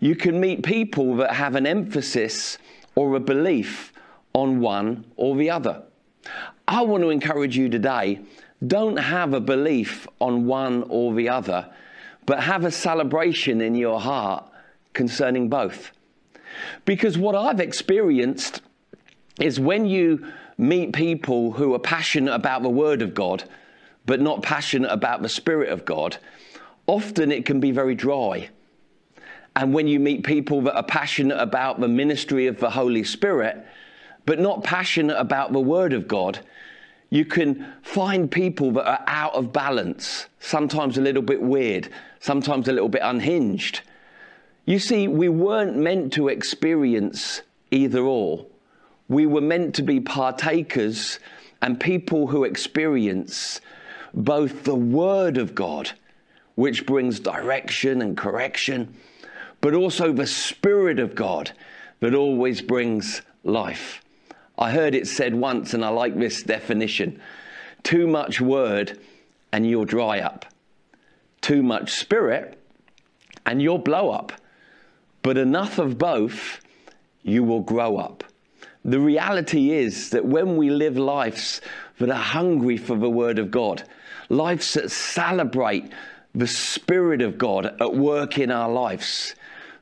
you 0.00 0.16
can 0.16 0.40
meet 0.40 0.62
people 0.62 1.16
that 1.16 1.32
have 1.32 1.54
an 1.54 1.66
emphasis 1.66 2.58
or 2.94 3.14
a 3.14 3.20
belief 3.20 3.92
on 4.32 4.60
one 4.60 5.04
or 5.16 5.36
the 5.36 5.50
other. 5.50 5.82
I 6.66 6.82
want 6.82 7.02
to 7.02 7.10
encourage 7.10 7.56
you 7.56 7.68
today 7.68 8.20
don't 8.66 8.98
have 8.98 9.32
a 9.32 9.40
belief 9.40 10.06
on 10.20 10.46
one 10.46 10.84
or 10.88 11.14
the 11.14 11.28
other, 11.28 11.68
but 12.26 12.42
have 12.42 12.64
a 12.64 12.70
celebration 12.70 13.60
in 13.60 13.74
your 13.74 14.00
heart 14.00 14.44
concerning 14.92 15.48
both. 15.48 15.92
Because 16.84 17.16
what 17.16 17.34
I've 17.34 17.60
experienced 17.60 18.60
is 19.40 19.58
when 19.58 19.86
you 19.86 20.26
meet 20.58 20.92
people 20.92 21.52
who 21.52 21.74
are 21.74 21.78
passionate 21.78 22.34
about 22.34 22.62
the 22.62 22.68
Word 22.68 23.00
of 23.00 23.14
God, 23.14 23.44
but 24.04 24.20
not 24.20 24.42
passionate 24.42 24.90
about 24.90 25.22
the 25.22 25.28
Spirit 25.28 25.70
of 25.70 25.84
God, 25.84 26.18
often 26.86 27.32
it 27.32 27.46
can 27.46 27.60
be 27.60 27.70
very 27.70 27.94
dry. 27.94 28.50
And 29.56 29.72
when 29.72 29.88
you 29.88 29.98
meet 29.98 30.24
people 30.24 30.60
that 30.62 30.76
are 30.76 30.82
passionate 30.82 31.40
about 31.40 31.80
the 31.80 31.88
ministry 31.88 32.46
of 32.46 32.60
the 32.60 32.70
Holy 32.70 33.04
Spirit, 33.04 33.64
but 34.26 34.38
not 34.38 34.62
passionate 34.62 35.18
about 35.18 35.52
the 35.52 35.60
Word 35.60 35.92
of 35.92 36.06
God, 36.06 36.40
you 37.10 37.24
can 37.24 37.74
find 37.82 38.30
people 38.30 38.70
that 38.72 38.86
are 38.86 39.04
out 39.06 39.34
of 39.34 39.52
balance, 39.52 40.26
sometimes 40.38 40.96
a 40.96 41.00
little 41.00 41.22
bit 41.22 41.42
weird, 41.42 41.90
sometimes 42.20 42.68
a 42.68 42.72
little 42.72 42.88
bit 42.88 43.02
unhinged. 43.04 43.80
You 44.64 44.78
see, 44.78 45.08
we 45.08 45.28
weren't 45.28 45.76
meant 45.76 46.12
to 46.14 46.28
experience 46.28 47.42
either 47.72 48.02
or. 48.02 48.46
We 49.08 49.26
were 49.26 49.40
meant 49.40 49.74
to 49.74 49.82
be 49.82 49.98
partakers 49.98 51.18
and 51.60 51.80
people 51.80 52.28
who 52.28 52.44
experience 52.44 53.60
both 54.14 54.62
the 54.62 54.76
Word 54.76 55.36
of 55.36 55.54
God, 55.54 55.90
which 56.54 56.86
brings 56.86 57.18
direction 57.18 58.02
and 58.02 58.16
correction, 58.16 58.94
but 59.60 59.74
also 59.74 60.12
the 60.12 60.26
Spirit 60.26 61.00
of 61.00 61.16
God 61.16 61.50
that 61.98 62.14
always 62.14 62.62
brings 62.62 63.22
life. 63.42 64.02
I 64.60 64.70
heard 64.72 64.94
it 64.94 65.08
said 65.08 65.34
once, 65.34 65.72
and 65.72 65.82
I 65.82 65.88
like 65.88 66.18
this 66.18 66.42
definition. 66.42 67.20
Too 67.82 68.06
much 68.06 68.40
word 68.42 69.00
and 69.52 69.66
you'll 69.66 69.86
dry 69.86 70.20
up, 70.20 70.44
too 71.40 71.62
much 71.62 71.92
spirit 71.92 72.58
and 73.46 73.60
you'll 73.62 73.78
blow 73.78 74.10
up, 74.10 74.32
but 75.22 75.38
enough 75.38 75.78
of 75.78 75.98
both, 75.98 76.60
you 77.22 77.42
will 77.42 77.60
grow 77.60 77.96
up. 77.96 78.22
The 78.84 79.00
reality 79.00 79.72
is 79.72 80.10
that 80.10 80.24
when 80.24 80.56
we 80.56 80.70
live 80.70 80.96
lives 80.96 81.60
that 81.98 82.10
are 82.10 82.14
hungry 82.14 82.76
for 82.76 82.96
the 82.96 83.10
Word 83.10 83.38
of 83.38 83.50
God, 83.50 83.82
lives 84.28 84.74
that 84.74 84.90
celebrate 84.90 85.90
the 86.34 86.46
Spirit 86.46 87.20
of 87.22 87.36
God 87.36 87.76
at 87.80 87.94
work 87.94 88.38
in 88.38 88.50
our 88.50 88.70
lives, 88.70 89.34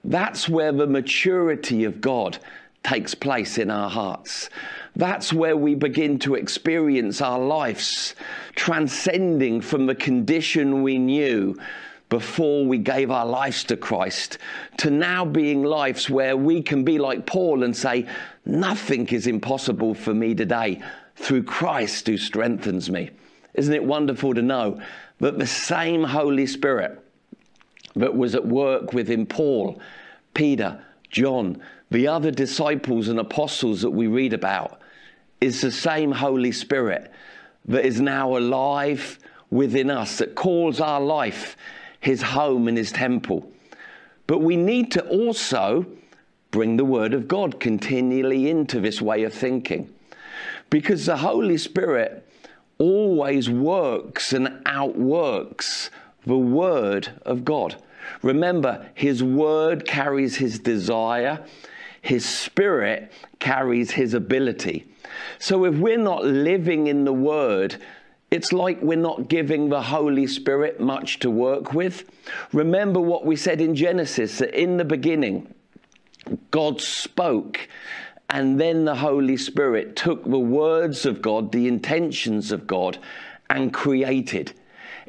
that's 0.03 0.49
where 0.49 0.73
the 0.73 0.87
maturity 0.87 1.85
of 1.85 2.01
God 2.01 2.39
takes 2.83 3.15
place 3.15 3.59
in 3.59 3.71
our 3.71 3.91
hearts. 3.91 4.51
That's 4.97 5.33
where 5.33 5.57
we 5.57 5.75
begin 5.75 6.19
to 6.21 6.35
experience 6.35 7.21
our 7.21 7.39
lives 7.39 8.15
transcending 8.57 9.61
from 9.61 9.87
the 9.87 9.95
condition 9.95 10.83
we 10.83 10.99
knew 10.99 11.57
before 12.09 12.65
we 12.65 12.79
gave 12.79 13.11
our 13.11 13.27
lives 13.27 13.65
to 13.65 13.77
Christ 13.77 14.39
to 14.79 14.91
now 14.91 15.25
being 15.25 15.63
lives 15.63 16.09
where 16.09 16.37
we 16.37 16.63
can 16.63 16.83
be 16.85 16.99
like 16.99 17.27
Paul 17.27 17.63
and 17.63 17.77
say, 17.77 18.07
Nothing 18.47 19.07
is 19.09 19.27
impossible 19.27 19.95
for 19.95 20.15
me 20.15 20.35
today 20.35 20.83
through 21.17 21.43
Christ 21.43 22.07
who 22.07 22.17
strengthens 22.17 22.91
me. 22.91 23.11
Isn't 23.55 23.75
it 23.75 23.85
wonderful 23.85 24.35
to 24.35 24.43
know 24.43 24.81
that 25.19 25.39
the 25.39 25.47
same 25.47 26.03
Holy 26.05 26.47
Spirit 26.47 26.99
that 27.97 28.15
was 28.15 28.35
at 28.35 28.47
work 28.47 28.93
within 28.93 29.27
Paul, 29.27 29.81
Peter, 30.33 30.83
John, 31.11 31.61
the 31.91 32.07
other 32.07 32.31
disciples 32.31 33.09
and 33.09 33.19
apostles 33.19 33.83
that 33.83 33.91
we 33.91 34.07
read 34.07 34.33
about 34.33 34.81
is 35.41 35.61
the 35.61 35.73
same 35.73 36.13
Holy 36.13 36.53
Spirit 36.53 37.11
that 37.67 37.85
is 37.85 38.01
now 38.01 38.37
alive 38.37 39.19
within 39.51 39.91
us, 39.91 40.19
that 40.19 40.35
calls 40.35 40.81
our 40.81 41.01
life 41.01 41.57
his 42.01 42.23
home 42.23 42.69
and 42.69 42.77
his 42.77 42.93
temple. 42.93 43.51
But 44.27 44.39
we 44.39 44.57
need 44.57 44.93
to 44.93 45.07
also 45.09 45.87
bring 46.51 46.77
the 46.77 46.85
Word 46.85 47.15
of 47.15 47.29
God 47.29 47.61
continually 47.61 48.51
into 48.51 48.81
this 48.81 49.01
way 49.01 49.25
of 49.25 49.33
thinking. 49.33 49.93
Because 50.71 51.07
the 51.07 51.17
Holy 51.17 51.59
Spirit 51.59 52.27
always 52.79 53.51
works 53.51 54.33
and 54.33 54.63
outworks 54.67 55.91
the 56.27 56.39
Word 56.39 57.09
of 57.25 57.45
God. 57.45 57.83
Remember, 58.23 58.87
His 58.95 59.23
Word 59.23 59.87
carries 59.87 60.37
His 60.37 60.59
desire, 60.59 61.45
his 62.03 62.25
spirit 62.25 63.13
carries 63.39 63.91
his 63.91 64.15
ability. 64.15 64.85
So 65.39 65.65
if 65.65 65.75
we're 65.75 65.99
not 65.99 66.25
living 66.25 66.87
in 66.87 67.05
the 67.05 67.13
word, 67.13 67.77
it's 68.31 68.53
like 68.53 68.81
we're 68.83 68.97
not 68.99 69.29
giving 69.29 69.69
the 69.69 69.83
Holy 69.83 70.27
Spirit 70.27 70.81
much 70.81 71.19
to 71.21 71.31
work 71.31 71.73
with. 71.73 72.05
Remember 72.53 73.01
what 73.01 73.25
we 73.25 73.37
said 73.37 73.61
in 73.61 73.75
Genesis 73.75 74.39
that 74.39 74.55
in 74.55 74.77
the 74.77 74.85
beginning, 74.85 75.53
God 76.51 76.81
spoke, 76.81 77.69
and 78.29 78.61
then 78.61 78.85
the 78.85 78.97
Holy 78.97 79.39
Spirit 79.39 79.97
took 79.97 80.25
the 80.25 80.39
words 80.39 81.07
of 81.07 81.23
God, 81.23 81.53
the 81.53 81.69
intentions 81.69 82.53
of 82.53 82.67
God, 82.67 82.99
and 83.49 83.73
created. 83.73 84.53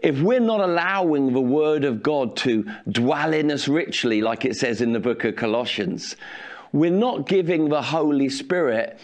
If 0.01 0.22
we're 0.22 0.39
not 0.39 0.62
allowing 0.62 1.34
the 1.34 1.41
Word 1.41 1.84
of 1.84 2.01
God 2.01 2.38
to 2.38 2.65
dwell 2.89 3.34
in 3.34 3.51
us 3.51 3.67
richly, 3.67 4.22
like 4.22 4.46
it 4.46 4.55
says 4.55 4.79
in 4.79 4.93
the 4.93 5.00
book 5.01 5.25
of 5.25 5.36
Colossians, 5.36 6.15
we're 6.71 6.91
not 6.91 7.27
giving 7.27 7.69
the 7.69 7.81
Holy 7.81 8.29
Spirit 8.29 8.99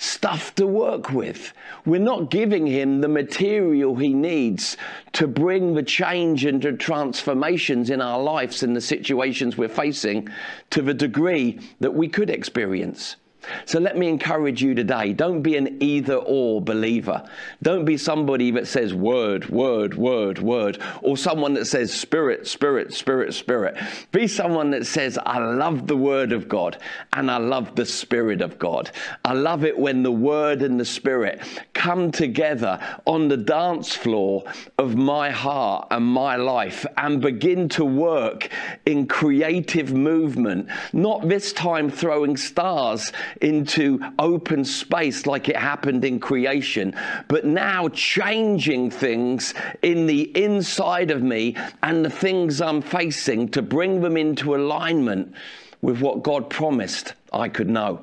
stuff 0.00 0.54
to 0.54 0.66
work 0.66 1.10
with. 1.10 1.52
We're 1.84 2.00
not 2.00 2.30
giving 2.30 2.66
him 2.66 3.02
the 3.02 3.08
material 3.08 3.96
he 3.96 4.14
needs 4.14 4.78
to 5.12 5.26
bring 5.26 5.74
the 5.74 5.82
change 5.82 6.46
and 6.46 6.62
the 6.62 6.72
transformations 6.72 7.90
in 7.90 8.00
our 8.00 8.20
lives 8.20 8.62
and 8.62 8.74
the 8.74 8.80
situations 8.80 9.58
we're 9.58 9.68
facing 9.68 10.28
to 10.70 10.80
the 10.80 10.94
degree 10.94 11.60
that 11.80 11.92
we 11.92 12.08
could 12.08 12.30
experience. 12.30 13.16
So 13.64 13.78
let 13.78 13.96
me 13.96 14.08
encourage 14.08 14.62
you 14.62 14.74
today 14.74 15.12
don't 15.12 15.42
be 15.42 15.56
an 15.56 15.82
either 15.82 16.16
or 16.16 16.60
believer. 16.60 17.28
Don't 17.62 17.84
be 17.84 17.96
somebody 17.96 18.50
that 18.52 18.66
says 18.66 18.94
word, 18.94 19.48
word, 19.48 19.94
word, 19.94 20.38
word, 20.38 20.82
or 21.02 21.16
someone 21.16 21.54
that 21.54 21.66
says 21.66 21.92
spirit, 21.92 22.46
spirit, 22.46 22.92
spirit, 22.92 23.34
spirit. 23.34 23.76
Be 24.12 24.26
someone 24.26 24.70
that 24.70 24.86
says, 24.86 25.18
I 25.24 25.38
love 25.38 25.86
the 25.86 25.96
word 25.96 26.32
of 26.32 26.48
God 26.48 26.78
and 27.12 27.30
I 27.30 27.38
love 27.38 27.74
the 27.74 27.86
spirit 27.86 28.40
of 28.40 28.58
God. 28.58 28.90
I 29.24 29.32
love 29.32 29.64
it 29.64 29.78
when 29.78 30.02
the 30.02 30.12
word 30.12 30.62
and 30.62 30.78
the 30.78 30.84
spirit 30.84 31.40
come 31.72 32.12
together 32.12 32.78
on 33.06 33.28
the 33.28 33.36
dance 33.36 33.94
floor 33.94 34.44
of 34.78 34.96
my 34.96 35.30
heart 35.30 35.88
and 35.90 36.04
my 36.04 36.36
life 36.36 36.84
and 36.96 37.20
begin 37.20 37.68
to 37.70 37.84
work 37.84 38.48
in 38.86 39.06
creative 39.06 39.92
movement, 39.92 40.68
not 40.92 41.28
this 41.28 41.52
time 41.52 41.90
throwing 41.90 42.36
stars 42.36 43.12
into 43.40 44.00
open 44.18 44.64
space 44.64 45.26
like 45.26 45.48
it 45.48 45.56
happened 45.56 46.04
in 46.04 46.20
creation, 46.20 46.94
but 47.28 47.44
now 47.44 47.88
changing 47.88 48.90
things 48.90 49.54
in 49.82 50.06
the 50.06 50.22
inside 50.36 51.10
of 51.10 51.22
me 51.22 51.56
and 51.82 52.04
the 52.04 52.10
things 52.10 52.60
I'm 52.60 52.82
facing 52.82 53.48
to 53.50 53.62
bring 53.62 54.00
them 54.00 54.16
into 54.16 54.54
alignment 54.54 55.34
with 55.82 56.00
what 56.00 56.22
God 56.22 56.50
promised 56.50 57.14
I 57.32 57.48
could 57.48 57.68
know. 57.68 58.02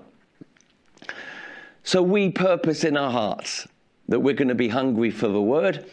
So 1.84 2.02
we 2.02 2.32
purpose 2.32 2.84
in 2.84 2.98
our 2.98 3.12
hearts 3.12 3.68
that 4.10 4.20
we're 4.20 4.34
going 4.34 4.48
to 4.50 4.56
be 4.56 4.70
hungry 4.70 5.12
for 5.12 5.28
the 5.28 5.42
word 5.42 5.90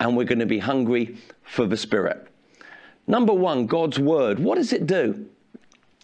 and 0.00 0.16
we're 0.16 0.24
going 0.24 0.38
to 0.38 0.46
be 0.46 0.58
hungry 0.58 1.16
for 1.42 1.66
the 1.66 1.76
spirit. 1.76 2.26
Number 3.06 3.32
one, 3.32 3.66
God's 3.66 3.98
word. 3.98 4.38
What 4.38 4.56
does 4.56 4.72
it 4.72 4.86
do? 4.86 5.28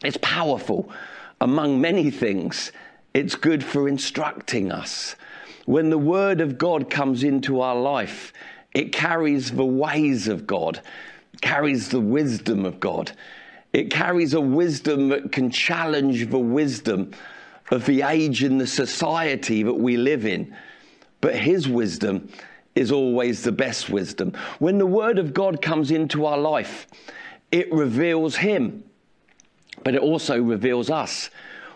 It's 0.02 0.18
powerful 0.22 0.90
among 1.40 1.80
many 1.80 2.10
things, 2.10 2.72
it's 3.12 3.34
good 3.34 3.62
for 3.62 3.88
instructing 3.88 4.72
us. 4.72 5.16
When 5.66 5.90
the 5.90 5.98
Word 5.98 6.40
of 6.40 6.58
God 6.58 6.90
comes 6.90 7.24
into 7.24 7.60
our 7.60 7.76
life, 7.76 8.32
it 8.74 8.92
carries 8.92 9.52
the 9.52 9.64
ways 9.64 10.28
of 10.28 10.46
God, 10.46 10.80
carries 11.40 11.88
the 11.88 12.00
wisdom 12.00 12.64
of 12.64 12.80
God. 12.80 13.12
It 13.72 13.90
carries 13.90 14.34
a 14.34 14.40
wisdom 14.40 15.08
that 15.08 15.32
can 15.32 15.50
challenge 15.50 16.28
the 16.30 16.38
wisdom 16.38 17.12
of 17.70 17.86
the 17.86 18.02
age 18.02 18.42
and 18.42 18.60
the 18.60 18.66
society 18.66 19.62
that 19.62 19.74
we 19.74 19.96
live 19.96 20.26
in. 20.26 20.54
But 21.20 21.36
His 21.36 21.68
wisdom 21.68 22.28
is 22.74 22.92
always 22.92 23.42
the 23.42 23.52
best 23.52 23.88
wisdom. 23.88 24.32
When 24.58 24.78
the 24.78 24.86
Word 24.86 25.18
of 25.18 25.32
God 25.32 25.62
comes 25.62 25.90
into 25.90 26.26
our 26.26 26.38
life, 26.38 26.86
it 27.50 27.72
reveals 27.72 28.36
Him 28.36 28.84
but 29.84 29.94
it 29.94 30.00
also 30.00 30.40
reveals 30.40 30.90
us. 30.90 31.30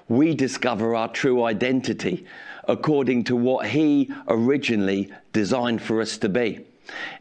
We 0.09 0.35
discover 0.35 0.97
our 0.97 1.09
true 1.09 1.45
identity 1.45 2.27
according 2.67 3.25
to 3.25 3.37
what 3.37 3.67
He 3.67 4.11
originally 4.27 5.13
designed 5.33 5.83
for 5.83 6.01
us 6.01 6.19
to 6.19 6.29
be. 6.29 6.65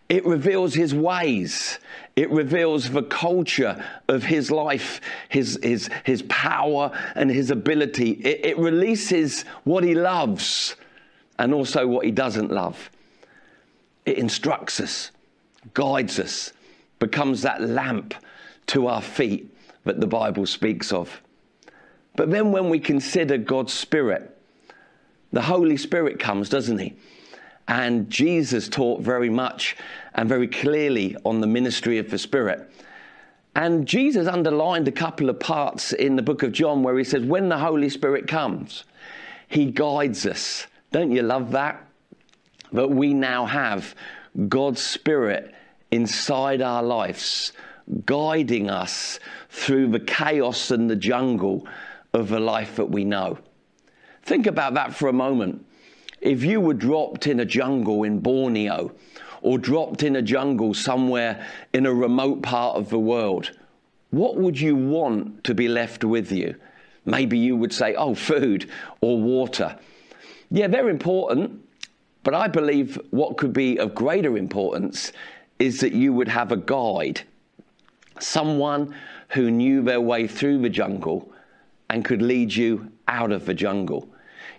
It 0.09 0.25
reveals 0.25 0.73
His 0.73 0.95
ways. 0.95 1.79
It 2.15 2.31
reveals 2.31 2.89
the 2.89 3.03
culture 3.03 3.83
of 4.07 4.23
His 4.23 4.49
life, 4.49 5.01
His, 5.29 5.59
his, 5.61 5.89
his 6.05 6.23
power, 6.23 6.91
and 7.15 7.29
His 7.29 7.51
ability. 7.51 8.11
It, 8.11 8.45
it 8.45 8.57
releases 8.57 9.43
what 9.65 9.83
He 9.83 9.93
loves 9.93 10.75
and 11.37 11.53
also 11.53 11.85
what 11.85 12.05
He 12.05 12.11
doesn't 12.11 12.51
love. 12.51 12.89
It 14.05 14.17
instructs 14.17 14.79
us, 14.79 15.11
guides 15.73 16.17
us, 16.17 16.53
becomes 16.99 17.41
that 17.41 17.61
lamp 17.61 18.13
to 18.67 18.87
our 18.87 19.01
feet 19.01 19.53
that 19.87 19.99
the 19.99 20.07
Bible 20.07 20.45
speaks 20.45 20.93
of. 20.93 21.21
But 22.15 22.29
then 22.29 22.51
when 22.51 22.69
we 22.69 22.79
consider 22.79 23.37
God's 23.37 23.73
Spirit, 23.73 24.37
the 25.31 25.41
Holy 25.41 25.77
Spirit 25.77 26.19
comes, 26.19 26.49
doesn't 26.49 26.79
he? 26.79 26.95
And 27.67 28.09
Jesus 28.09 28.69
taught 28.69 29.01
very 29.01 29.29
much 29.29 29.75
and 30.13 30.29
very 30.29 30.47
clearly 30.47 31.15
on 31.25 31.41
the 31.41 31.47
ministry 31.47 31.97
of 31.97 32.09
the 32.09 32.17
Spirit. 32.17 32.69
And 33.55 33.87
Jesus 33.87 34.27
underlined 34.27 34.87
a 34.87 34.91
couple 34.91 35.29
of 35.29 35.39
parts 35.39 35.91
in 35.91 36.15
the 36.15 36.21
book 36.21 36.43
of 36.43 36.51
John 36.51 36.83
where 36.83 36.97
he 36.97 37.03
says, 37.03 37.23
When 37.23 37.49
the 37.49 37.57
Holy 37.57 37.89
Spirit 37.89 38.27
comes, 38.27 38.83
he 39.47 39.65
guides 39.65 40.25
us. 40.25 40.67
Don't 40.91 41.11
you 41.11 41.23
love 41.23 41.51
that? 41.51 41.83
But 42.71 42.89
we 42.89 43.13
now 43.13 43.45
have 43.45 43.95
God's 44.47 44.81
Spirit 44.81 45.53
inside 45.91 46.61
our 46.61 46.83
lives, 46.83 47.53
guiding 48.05 48.69
us 48.69 49.19
through 49.49 49.87
the 49.87 49.99
chaos 49.99 50.71
and 50.71 50.89
the 50.89 50.95
jungle 50.95 51.67
of 52.13 52.29
the 52.29 52.39
life 52.39 52.75
that 52.75 52.89
we 52.89 53.03
know. 53.05 53.37
Think 54.23 54.47
about 54.47 54.73
that 54.73 54.93
for 54.93 55.07
a 55.07 55.13
moment. 55.13 55.65
If 56.19 56.43
you 56.43 56.59
were 56.59 56.73
dropped 56.73 57.27
in 57.27 57.39
a 57.39 57.45
jungle 57.45 58.03
in 58.03 58.19
Borneo 58.19 58.91
or 59.41 59.57
dropped 59.57 60.03
in 60.03 60.15
a 60.15 60.21
jungle 60.21 60.73
somewhere 60.73 61.47
in 61.73 61.85
a 61.85 61.93
remote 61.93 62.41
part 62.41 62.75
of 62.75 62.89
the 62.89 62.99
world, 62.99 63.51
what 64.09 64.35
would 64.35 64.59
you 64.59 64.75
want 64.75 65.43
to 65.43 65.53
be 65.53 65.67
left 65.67 66.03
with 66.03 66.31
you? 66.31 66.55
Maybe 67.05 67.37
you 67.37 67.55
would 67.55 67.71
say, 67.71 67.95
oh, 67.95 68.15
food 68.15 68.69
or 68.99 69.21
water. 69.21 69.77
Yeah, 70.49 70.67
they're 70.67 70.89
important, 70.89 71.61
but 72.23 72.33
I 72.33 72.47
believe 72.47 72.99
what 73.11 73.37
could 73.37 73.53
be 73.53 73.77
of 73.77 73.95
greater 73.95 74.37
importance 74.37 75.13
is 75.59 75.79
that 75.79 75.93
you 75.93 76.13
would 76.13 76.27
have 76.27 76.51
a 76.51 76.57
guide, 76.57 77.21
someone 78.23 78.95
who 79.29 79.51
knew 79.51 79.81
their 79.81 80.01
way 80.01 80.27
through 80.27 80.61
the 80.61 80.69
jungle 80.69 81.31
and 81.89 82.03
could 82.03 82.21
lead 82.21 82.53
you 82.53 82.91
out 83.07 83.31
of 83.31 83.45
the 83.45 83.53
jungle. 83.53 84.09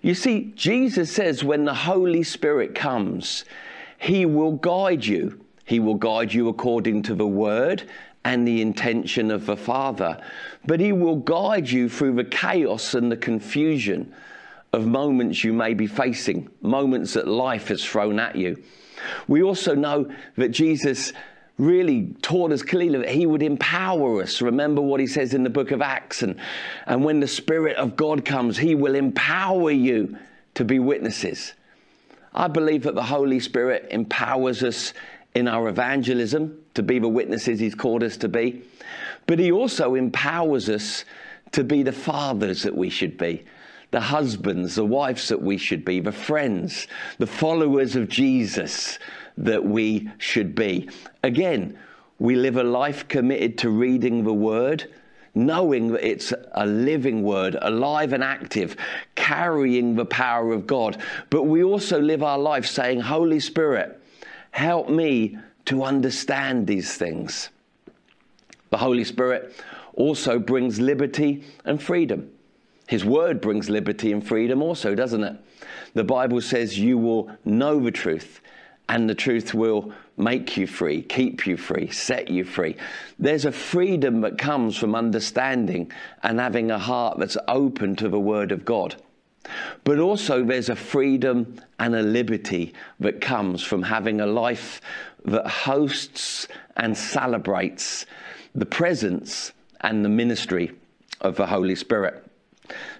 You 0.02 0.14
see, 0.14 0.52
Jesus 0.54 1.12
says 1.12 1.42
when 1.42 1.64
the 1.64 1.74
Holy 1.74 2.22
Spirit 2.22 2.74
comes, 2.74 3.44
He 3.98 4.26
will 4.26 4.52
guide 4.52 5.04
you. 5.04 5.44
He 5.64 5.80
will 5.80 5.94
guide 5.94 6.32
you 6.32 6.48
according 6.48 7.02
to 7.04 7.14
the 7.14 7.26
word 7.26 7.88
and 8.24 8.46
the 8.46 8.62
intention 8.62 9.30
of 9.30 9.46
the 9.46 9.56
Father. 9.56 10.22
But 10.66 10.80
He 10.80 10.92
will 10.92 11.16
guide 11.16 11.68
you 11.68 11.88
through 11.88 12.14
the 12.14 12.24
chaos 12.24 12.94
and 12.94 13.10
the 13.10 13.16
confusion 13.16 14.14
of 14.72 14.86
moments 14.86 15.44
you 15.44 15.52
may 15.52 15.74
be 15.74 15.86
facing, 15.86 16.48
moments 16.60 17.14
that 17.14 17.26
life 17.26 17.68
has 17.68 17.84
thrown 17.84 18.18
at 18.18 18.36
you. 18.36 18.62
We 19.26 19.42
also 19.42 19.74
know 19.74 20.10
that 20.36 20.50
Jesus 20.50 21.12
really 21.58 22.14
taught 22.22 22.52
us 22.52 22.62
clearly 22.62 22.98
that 22.98 23.10
he 23.10 23.26
would 23.26 23.42
empower 23.42 24.22
us. 24.22 24.40
Remember 24.40 24.80
what 24.80 25.00
he 25.00 25.06
says 25.06 25.34
in 25.34 25.42
the 25.42 25.50
book 25.50 25.72
of 25.72 25.82
Acts. 25.82 26.22
And, 26.22 26.36
and 26.86 27.04
when 27.04 27.20
the 27.20 27.28
Spirit 27.28 27.76
of 27.76 27.96
God 27.96 28.24
comes, 28.24 28.56
he 28.56 28.74
will 28.74 28.94
empower 28.94 29.70
you 29.72 30.16
to 30.54 30.64
be 30.64 30.78
witnesses. 30.78 31.52
I 32.32 32.46
believe 32.46 32.84
that 32.84 32.94
the 32.94 33.02
Holy 33.02 33.40
Spirit 33.40 33.88
empowers 33.90 34.62
us 34.62 34.92
in 35.34 35.48
our 35.48 35.68
evangelism 35.68 36.62
to 36.74 36.82
be 36.82 37.00
the 37.00 37.08
witnesses 37.08 37.58
he's 37.58 37.74
called 37.74 38.04
us 38.04 38.16
to 38.18 38.28
be. 38.28 38.62
But 39.26 39.40
he 39.40 39.50
also 39.50 39.94
empowers 39.94 40.68
us 40.68 41.04
to 41.52 41.64
be 41.64 41.82
the 41.82 41.92
fathers 41.92 42.62
that 42.62 42.76
we 42.76 42.88
should 42.88 43.18
be, 43.18 43.44
the 43.90 44.00
husbands, 44.00 44.76
the 44.76 44.84
wives 44.84 45.28
that 45.28 45.42
we 45.42 45.56
should 45.56 45.84
be, 45.84 46.00
the 46.00 46.12
friends, 46.12 46.86
the 47.18 47.26
followers 47.26 47.96
of 47.96 48.08
Jesus 48.08 48.98
that 49.38 49.64
we 49.64 50.10
should 50.18 50.54
be. 50.54 50.88
Again, 51.22 51.78
we 52.18 52.34
live 52.34 52.56
a 52.56 52.64
life 52.64 53.06
committed 53.08 53.56
to 53.58 53.70
reading 53.70 54.24
the 54.24 54.32
Word, 54.32 54.90
knowing 55.34 55.92
that 55.92 56.06
it's 56.06 56.32
a 56.52 56.66
living 56.66 57.22
Word, 57.22 57.56
alive 57.62 58.12
and 58.12 58.24
active, 58.24 58.76
carrying 59.14 59.94
the 59.94 60.04
power 60.04 60.52
of 60.52 60.66
God. 60.66 61.00
But 61.30 61.44
we 61.44 61.62
also 61.62 62.00
live 62.00 62.22
our 62.22 62.38
life 62.38 62.66
saying, 62.66 63.00
Holy 63.00 63.38
Spirit, 63.38 64.02
help 64.50 64.88
me 64.88 65.38
to 65.66 65.84
understand 65.84 66.66
these 66.66 66.94
things. 66.94 67.50
The 68.70 68.78
Holy 68.78 69.04
Spirit 69.04 69.54
also 69.94 70.38
brings 70.38 70.80
liberty 70.80 71.44
and 71.64 71.80
freedom. 71.80 72.30
His 72.88 73.04
word 73.04 73.40
brings 73.40 73.68
liberty 73.68 74.12
and 74.12 74.26
freedom 74.26 74.62
also, 74.62 74.94
doesn't 74.94 75.22
it? 75.22 75.36
The 75.94 76.04
Bible 76.04 76.40
says 76.40 76.78
you 76.78 76.98
will 76.98 77.30
know 77.44 77.78
the 77.80 77.90
truth 77.90 78.40
and 78.88 79.08
the 79.08 79.14
truth 79.14 79.54
will 79.54 79.92
make 80.16 80.56
you 80.56 80.66
free, 80.66 81.02
keep 81.02 81.46
you 81.46 81.56
free, 81.56 81.88
set 81.90 82.28
you 82.28 82.44
free. 82.44 82.76
There's 83.18 83.44
a 83.44 83.52
freedom 83.52 84.22
that 84.22 84.38
comes 84.38 84.76
from 84.76 84.94
understanding 84.94 85.92
and 86.22 86.40
having 86.40 86.70
a 86.70 86.78
heart 86.78 87.18
that's 87.18 87.36
open 87.46 87.96
to 87.96 88.08
the 88.08 88.20
Word 88.20 88.50
of 88.50 88.64
God. 88.64 88.96
But 89.84 89.98
also, 89.98 90.44
there's 90.44 90.68
a 90.68 90.76
freedom 90.76 91.60
and 91.78 91.94
a 91.94 92.02
liberty 92.02 92.74
that 93.00 93.20
comes 93.20 93.62
from 93.62 93.82
having 93.82 94.20
a 94.20 94.26
life 94.26 94.80
that 95.24 95.46
hosts 95.46 96.48
and 96.76 96.96
celebrates 96.96 98.06
the 98.54 98.66
presence 98.66 99.52
and 99.80 100.04
the 100.04 100.08
ministry 100.08 100.72
of 101.20 101.36
the 101.36 101.46
Holy 101.46 101.74
Spirit. 101.74 102.24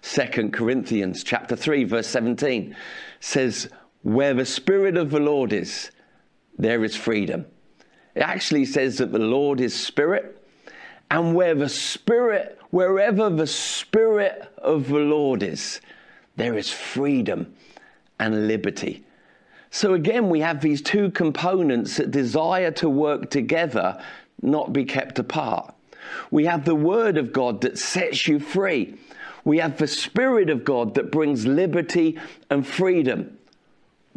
2 0.02 0.50
Corinthians 0.50 1.22
chapter 1.22 1.54
3 1.54 1.84
verse 1.84 2.06
17 2.06 2.74
says 3.20 3.68
where 4.14 4.34
the 4.34 4.46
Spirit 4.46 4.96
of 4.96 5.10
the 5.10 5.20
Lord 5.20 5.52
is, 5.52 5.90
there 6.58 6.84
is 6.84 6.96
freedom. 6.96 7.46
It 8.14 8.20
actually 8.20 8.64
says 8.64 8.98
that 8.98 9.12
the 9.12 9.18
Lord 9.18 9.60
is 9.60 9.74
Spirit, 9.74 10.42
and 11.10 11.34
where 11.34 11.54
the 11.54 11.68
Spirit, 11.68 12.58
wherever 12.70 13.30
the 13.30 13.46
Spirit 13.46 14.52
of 14.58 14.88
the 14.88 14.98
Lord 14.98 15.42
is, 15.42 15.80
there 16.36 16.56
is 16.56 16.70
freedom 16.70 17.54
and 18.18 18.48
liberty. 18.48 19.04
So 19.70 19.94
again, 19.94 20.30
we 20.30 20.40
have 20.40 20.60
these 20.60 20.82
two 20.82 21.10
components 21.10 21.96
that 21.98 22.10
desire 22.10 22.70
to 22.72 22.88
work 22.88 23.30
together, 23.30 24.02
not 24.40 24.72
be 24.72 24.84
kept 24.84 25.18
apart. 25.18 25.74
We 26.30 26.46
have 26.46 26.64
the 26.64 26.74
Word 26.74 27.18
of 27.18 27.32
God 27.32 27.60
that 27.60 27.78
sets 27.78 28.26
you 28.26 28.40
free. 28.40 28.96
We 29.44 29.58
have 29.58 29.78
the 29.78 29.86
Spirit 29.86 30.50
of 30.50 30.64
God 30.64 30.94
that 30.94 31.12
brings 31.12 31.46
liberty 31.46 32.18
and 32.50 32.66
freedom. 32.66 33.37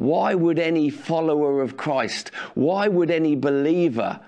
Why 0.01 0.33
would 0.33 0.57
any 0.57 0.89
follower 0.89 1.61
of 1.61 1.77
Christ, 1.77 2.29
why 2.55 2.87
would 2.87 3.11
any 3.11 3.35
believer 3.35 4.19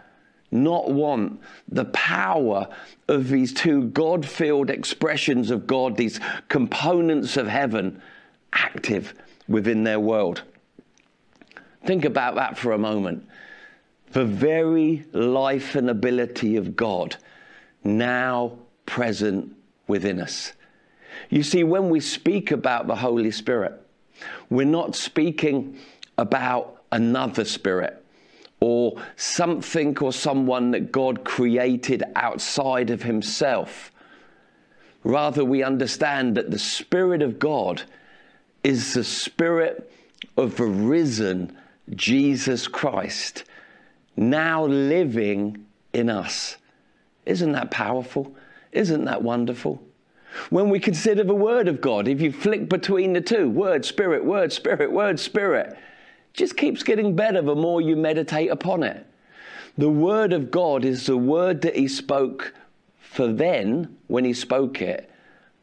not 0.52 0.92
want 0.92 1.42
the 1.68 1.86
power 1.86 2.68
of 3.08 3.30
these 3.30 3.52
two 3.52 3.86
God 3.86 4.24
filled 4.24 4.70
expressions 4.70 5.50
of 5.50 5.66
God, 5.66 5.98
these 5.98 6.20
components 6.48 7.38
of 7.38 7.48
heaven, 7.48 8.00
active 8.54 9.16
within 9.48 9.84
their 9.84 10.00
world? 10.00 10.44
Think 11.88 12.06
about 12.06 12.36
that 12.36 12.56
for 12.56 12.74
a 12.74 12.78
moment. 12.78 13.28
The 14.12 14.26
very 14.26 15.06
life 15.12 15.74
and 15.74 15.90
ability 15.90 16.56
of 16.56 16.76
God 16.76 17.18
now 17.84 18.60
present 18.86 19.56
within 19.88 20.22
us. 20.22 20.54
You 21.32 21.42
see, 21.42 21.64
when 21.64 21.90
we 21.90 22.00
speak 22.00 22.52
about 22.52 22.86
the 22.86 22.98
Holy 22.98 23.32
Spirit, 23.32 23.83
we're 24.50 24.66
not 24.66 24.96
speaking 24.96 25.78
about 26.18 26.84
another 26.92 27.46
spirit 27.46 28.04
or 28.60 28.96
something 29.18 29.98
or 29.98 30.14
someone 30.14 30.72
that 30.72 30.92
God 30.92 31.26
created 31.26 32.02
outside 32.16 32.92
of 32.92 33.04
himself. 33.04 33.92
Rather, 35.04 35.44
we 35.44 35.64
understand 35.64 36.38
that 36.38 36.50
the 36.50 36.60
Spirit 36.60 37.22
of 37.22 37.40
God 37.40 37.84
is 38.64 38.94
the 38.94 39.04
Spirit 39.04 39.92
of 40.38 40.56
the 40.56 40.64
risen 40.64 41.58
Jesus 41.94 42.70
Christ, 42.70 43.44
now 44.16 44.66
living 44.66 45.66
in 45.92 46.10
us. 46.10 46.56
Isn't 47.26 47.52
that 47.52 47.70
powerful? 47.70 48.34
Isn't 48.72 49.04
that 49.06 49.22
wonderful? 49.22 49.84
When 50.50 50.70
we 50.70 50.80
consider 50.80 51.24
the 51.24 51.36
Word 51.36 51.68
of 51.68 51.82
God, 51.82 52.08
if 52.08 52.22
you 52.22 52.32
flick 52.32 52.70
between 52.70 53.14
the 53.14 53.22
two, 53.22 53.50
Word, 53.50 53.86
Spirit, 53.86 54.26
Word, 54.26 54.52
Spirit, 54.52 54.92
Word, 54.92 55.20
Spirit, 55.20 55.78
just 56.34 56.58
keeps 56.58 56.84
getting 56.84 57.16
better 57.16 57.42
the 57.42 57.56
more 57.56 57.82
you 57.82 57.96
meditate 57.96 58.50
upon 58.50 58.84
it. 58.84 59.06
The 59.78 59.90
Word 59.90 60.34
of 60.34 60.52
God 60.52 60.86
is 60.86 61.06
the 61.06 61.18
Word 61.18 61.62
that 61.62 61.76
He 61.76 61.88
spoke 61.88 62.54
for 63.00 63.28
then 63.28 63.96
when 64.08 64.26
He 64.26 64.34
spoke 64.34 64.82
it, 64.82 65.12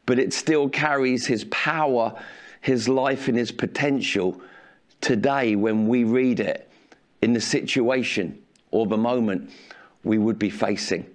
but 0.05 0.19
it 0.19 0.33
still 0.33 0.69
carries 0.69 1.25
His 1.25 1.43
power, 1.45 2.17
His 2.61 2.87
life, 2.87 3.27
and 3.27 3.37
His 3.37 3.51
potential 3.51 4.41
today 5.01 5.55
when 5.55 5.87
we 5.87 6.03
read 6.03 6.39
it 6.39 6.69
in 7.21 7.33
the 7.33 7.41
situation 7.41 8.41
or 8.71 8.85
the 8.85 8.97
moment 8.97 9.51
we 10.03 10.17
would 10.17 10.39
be 10.39 10.49
facing. 10.49 11.05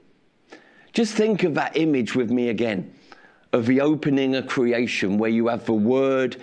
Just 0.93 1.15
think 1.15 1.43
of 1.43 1.55
that 1.55 1.77
image 1.77 2.15
with 2.15 2.31
me 2.31 2.49
again 2.51 2.93
of 3.53 3.67
the 3.67 3.81
opening 3.81 4.35
of 4.35 4.47
creation 4.47 5.19
where 5.19 5.31
you 5.31 5.49
have 5.49 5.67
the 5.67 5.73
Word 5.73 6.37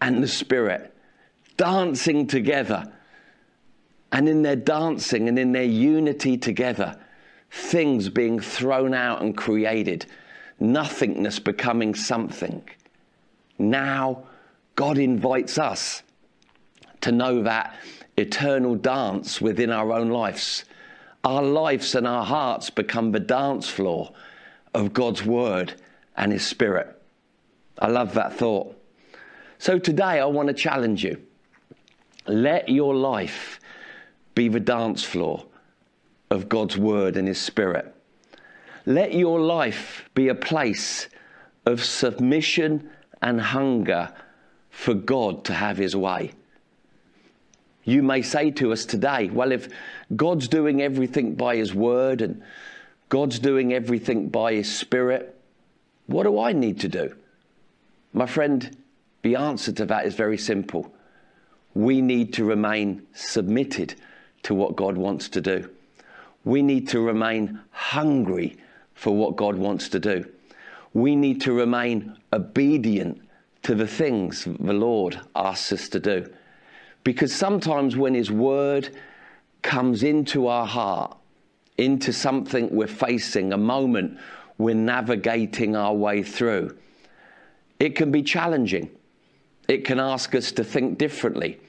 and 0.00 0.22
the 0.22 0.28
Spirit 0.28 0.94
dancing 1.56 2.26
together. 2.26 2.90
And 4.10 4.28
in 4.28 4.42
their 4.42 4.56
dancing 4.56 5.28
and 5.28 5.38
in 5.38 5.52
their 5.52 5.64
unity 5.64 6.38
together, 6.38 6.98
things 7.50 8.08
being 8.08 8.40
thrown 8.40 8.94
out 8.94 9.20
and 9.20 9.36
created, 9.36 10.06
nothingness 10.58 11.38
becoming 11.38 11.94
something. 11.94 12.62
Now, 13.58 14.24
God 14.76 14.96
invites 14.96 15.58
us 15.58 16.02
to 17.02 17.12
know 17.12 17.42
that 17.42 17.76
eternal 18.16 18.74
dance 18.74 19.40
within 19.40 19.70
our 19.70 19.92
own 19.92 20.08
lives. 20.08 20.64
Our 21.24 21.42
lives 21.42 21.94
and 21.94 22.06
our 22.06 22.24
hearts 22.24 22.70
become 22.70 23.12
the 23.12 23.20
dance 23.20 23.68
floor 23.68 24.12
of 24.74 24.92
God's 24.92 25.24
Word 25.24 25.74
and 26.18 26.32
His 26.32 26.44
Spirit. 26.44 27.00
I 27.78 27.86
love 27.86 28.14
that 28.14 28.34
thought. 28.34 28.74
So 29.58 29.78
today 29.78 30.20
I 30.20 30.26
want 30.26 30.48
to 30.48 30.54
challenge 30.54 31.02
you. 31.02 31.22
Let 32.26 32.68
your 32.68 32.94
life 32.94 33.60
be 34.34 34.48
the 34.48 34.60
dance 34.60 35.02
floor 35.02 35.46
of 36.30 36.48
God's 36.48 36.76
Word 36.76 37.16
and 37.16 37.26
His 37.26 37.40
Spirit. 37.40 37.94
Let 38.84 39.14
your 39.14 39.40
life 39.40 40.10
be 40.14 40.28
a 40.28 40.34
place 40.34 41.08
of 41.64 41.84
submission 41.84 42.90
and 43.22 43.40
hunger 43.40 44.12
for 44.70 44.94
God 44.94 45.44
to 45.44 45.54
have 45.54 45.78
His 45.78 45.94
way. 45.96 46.32
You 47.84 48.02
may 48.02 48.22
say 48.22 48.50
to 48.52 48.72
us 48.72 48.84
today, 48.84 49.30
well, 49.30 49.52
if 49.52 49.68
God's 50.14 50.48
doing 50.48 50.82
everything 50.82 51.36
by 51.36 51.56
His 51.56 51.74
Word 51.74 52.20
and 52.22 52.42
God's 53.08 53.38
doing 53.38 53.72
everything 53.72 54.28
by 54.28 54.54
His 54.54 54.70
Spirit, 54.70 55.37
what 56.08 56.24
do 56.24 56.40
I 56.40 56.52
need 56.52 56.80
to 56.80 56.88
do? 56.88 57.14
My 58.14 58.26
friend, 58.26 58.76
the 59.22 59.36
answer 59.36 59.72
to 59.72 59.84
that 59.86 60.06
is 60.06 60.14
very 60.14 60.38
simple. 60.38 60.92
We 61.74 62.00
need 62.00 62.32
to 62.34 62.44
remain 62.44 63.06
submitted 63.12 63.94
to 64.44 64.54
what 64.54 64.74
God 64.74 64.96
wants 64.96 65.28
to 65.28 65.40
do. 65.42 65.68
We 66.44 66.62
need 66.62 66.88
to 66.88 67.00
remain 67.00 67.60
hungry 67.70 68.56
for 68.94 69.14
what 69.14 69.36
God 69.36 69.56
wants 69.56 69.90
to 69.90 70.00
do. 70.00 70.26
We 70.94 71.14
need 71.14 71.42
to 71.42 71.52
remain 71.52 72.16
obedient 72.32 73.20
to 73.64 73.74
the 73.74 73.86
things 73.86 74.44
the 74.44 74.72
Lord 74.72 75.20
asks 75.36 75.72
us 75.72 75.88
to 75.90 76.00
do. 76.00 76.32
Because 77.04 77.34
sometimes 77.34 77.98
when 77.98 78.14
His 78.14 78.30
Word 78.30 78.96
comes 79.60 80.02
into 80.02 80.46
our 80.46 80.66
heart, 80.66 81.18
into 81.76 82.14
something 82.14 82.70
we're 82.70 82.86
facing, 82.86 83.52
a 83.52 83.58
moment 83.58 84.18
we're 84.58 84.74
navigating 84.74 85.76
our 85.76 85.94
way 85.94 86.22
through, 86.22 86.76
it 87.78 87.94
can 87.96 88.10
be 88.10 88.22
challenging. 88.22 88.90
It 89.68 89.84
can 89.84 90.00
ask 90.00 90.34
us 90.34 90.52
to 90.52 90.64
think 90.64 90.98
differently. 90.98 91.60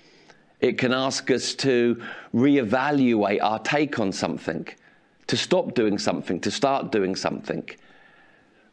It 0.60 0.78
can 0.78 0.92
ask 0.92 1.30
us 1.32 1.54
to 1.56 2.02
reevaluate 2.34 3.42
our 3.42 3.60
take 3.60 4.00
on 4.00 4.12
something, 4.12 4.68
to 5.28 5.38
stop 5.38 5.74
doing 5.74 5.98
something, 5.98 6.40
to 6.42 6.52
start 6.52 6.92
doing 6.92 7.16
something. 7.16 7.70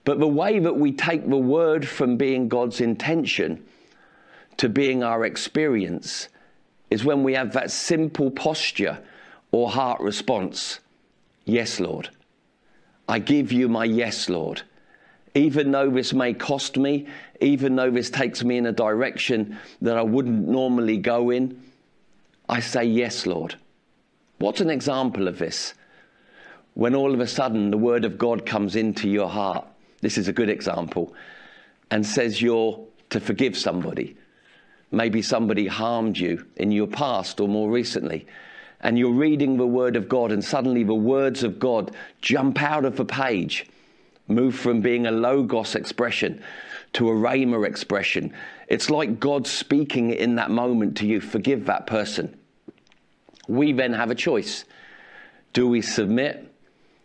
But 0.04 0.18
the 0.18 0.28
way 0.28 0.58
that 0.60 0.76
we 0.76 0.92
take 0.92 1.28
the 1.28 1.36
word 1.36 1.86
from 1.86 2.16
being 2.16 2.48
God's 2.48 2.80
intention 2.80 3.64
to 4.56 4.68
being 4.68 5.02
our 5.02 5.24
experience 5.24 6.28
is 6.90 7.04
when 7.04 7.22
we 7.22 7.34
have 7.34 7.52
that 7.52 7.70
simple 7.70 8.30
posture 8.30 8.98
or 9.52 9.70
heart 9.70 10.00
response 10.00 10.80
Yes, 11.46 11.78
Lord. 11.78 12.10
I 13.08 13.18
give 13.18 13.52
you 13.52 13.68
my 13.68 13.84
yes, 13.84 14.28
Lord. 14.28 14.62
Even 15.34 15.70
though 15.70 15.90
this 15.90 16.12
may 16.12 16.32
cost 16.32 16.76
me, 16.76 17.06
even 17.40 17.76
though 17.76 17.90
this 17.90 18.10
takes 18.10 18.42
me 18.42 18.56
in 18.56 18.66
a 18.66 18.72
direction 18.72 19.58
that 19.82 19.96
I 19.96 20.02
wouldn't 20.02 20.48
normally 20.48 20.96
go 20.96 21.30
in, 21.30 21.62
I 22.48 22.60
say, 22.60 22.84
Yes, 22.84 23.26
Lord. 23.26 23.56
What's 24.38 24.60
an 24.60 24.70
example 24.70 25.28
of 25.28 25.38
this? 25.38 25.74
When 26.74 26.94
all 26.94 27.14
of 27.14 27.20
a 27.20 27.26
sudden 27.26 27.70
the 27.70 27.78
Word 27.78 28.04
of 28.04 28.18
God 28.18 28.44
comes 28.44 28.76
into 28.76 29.08
your 29.08 29.28
heart, 29.28 29.66
this 30.02 30.18
is 30.18 30.28
a 30.28 30.32
good 30.32 30.50
example, 30.50 31.14
and 31.90 32.04
says 32.04 32.42
you're 32.42 32.84
to 33.10 33.20
forgive 33.20 33.56
somebody. 33.56 34.16
Maybe 34.90 35.22
somebody 35.22 35.66
harmed 35.66 36.18
you 36.18 36.46
in 36.56 36.72
your 36.72 36.86
past 36.86 37.40
or 37.40 37.48
more 37.48 37.70
recently, 37.70 38.26
and 38.80 38.98
you're 38.98 39.12
reading 39.12 39.56
the 39.56 39.66
Word 39.66 39.96
of 39.96 40.08
God, 40.08 40.32
and 40.32 40.44
suddenly 40.44 40.84
the 40.84 40.94
words 40.94 41.42
of 41.42 41.58
God 41.58 41.90
jump 42.20 42.62
out 42.62 42.84
of 42.84 42.96
the 42.96 43.04
page, 43.04 43.66
move 44.28 44.54
from 44.54 44.80
being 44.80 45.06
a 45.06 45.10
logos 45.10 45.74
expression 45.74 46.42
to 46.92 47.08
a 47.08 47.12
rhema 47.12 47.66
expression. 47.66 48.32
It's 48.68 48.90
like 48.90 49.20
God 49.20 49.46
speaking 49.46 50.10
in 50.10 50.36
that 50.36 50.50
moment 50.50 50.96
to 50.98 51.06
you. 51.06 51.20
Forgive 51.20 51.66
that 51.66 51.86
person. 51.86 52.38
We 53.48 53.72
then 53.72 53.92
have 53.92 54.10
a 54.10 54.14
choice. 54.14 54.64
Do 55.52 55.68
we 55.68 55.82
submit, 55.82 56.52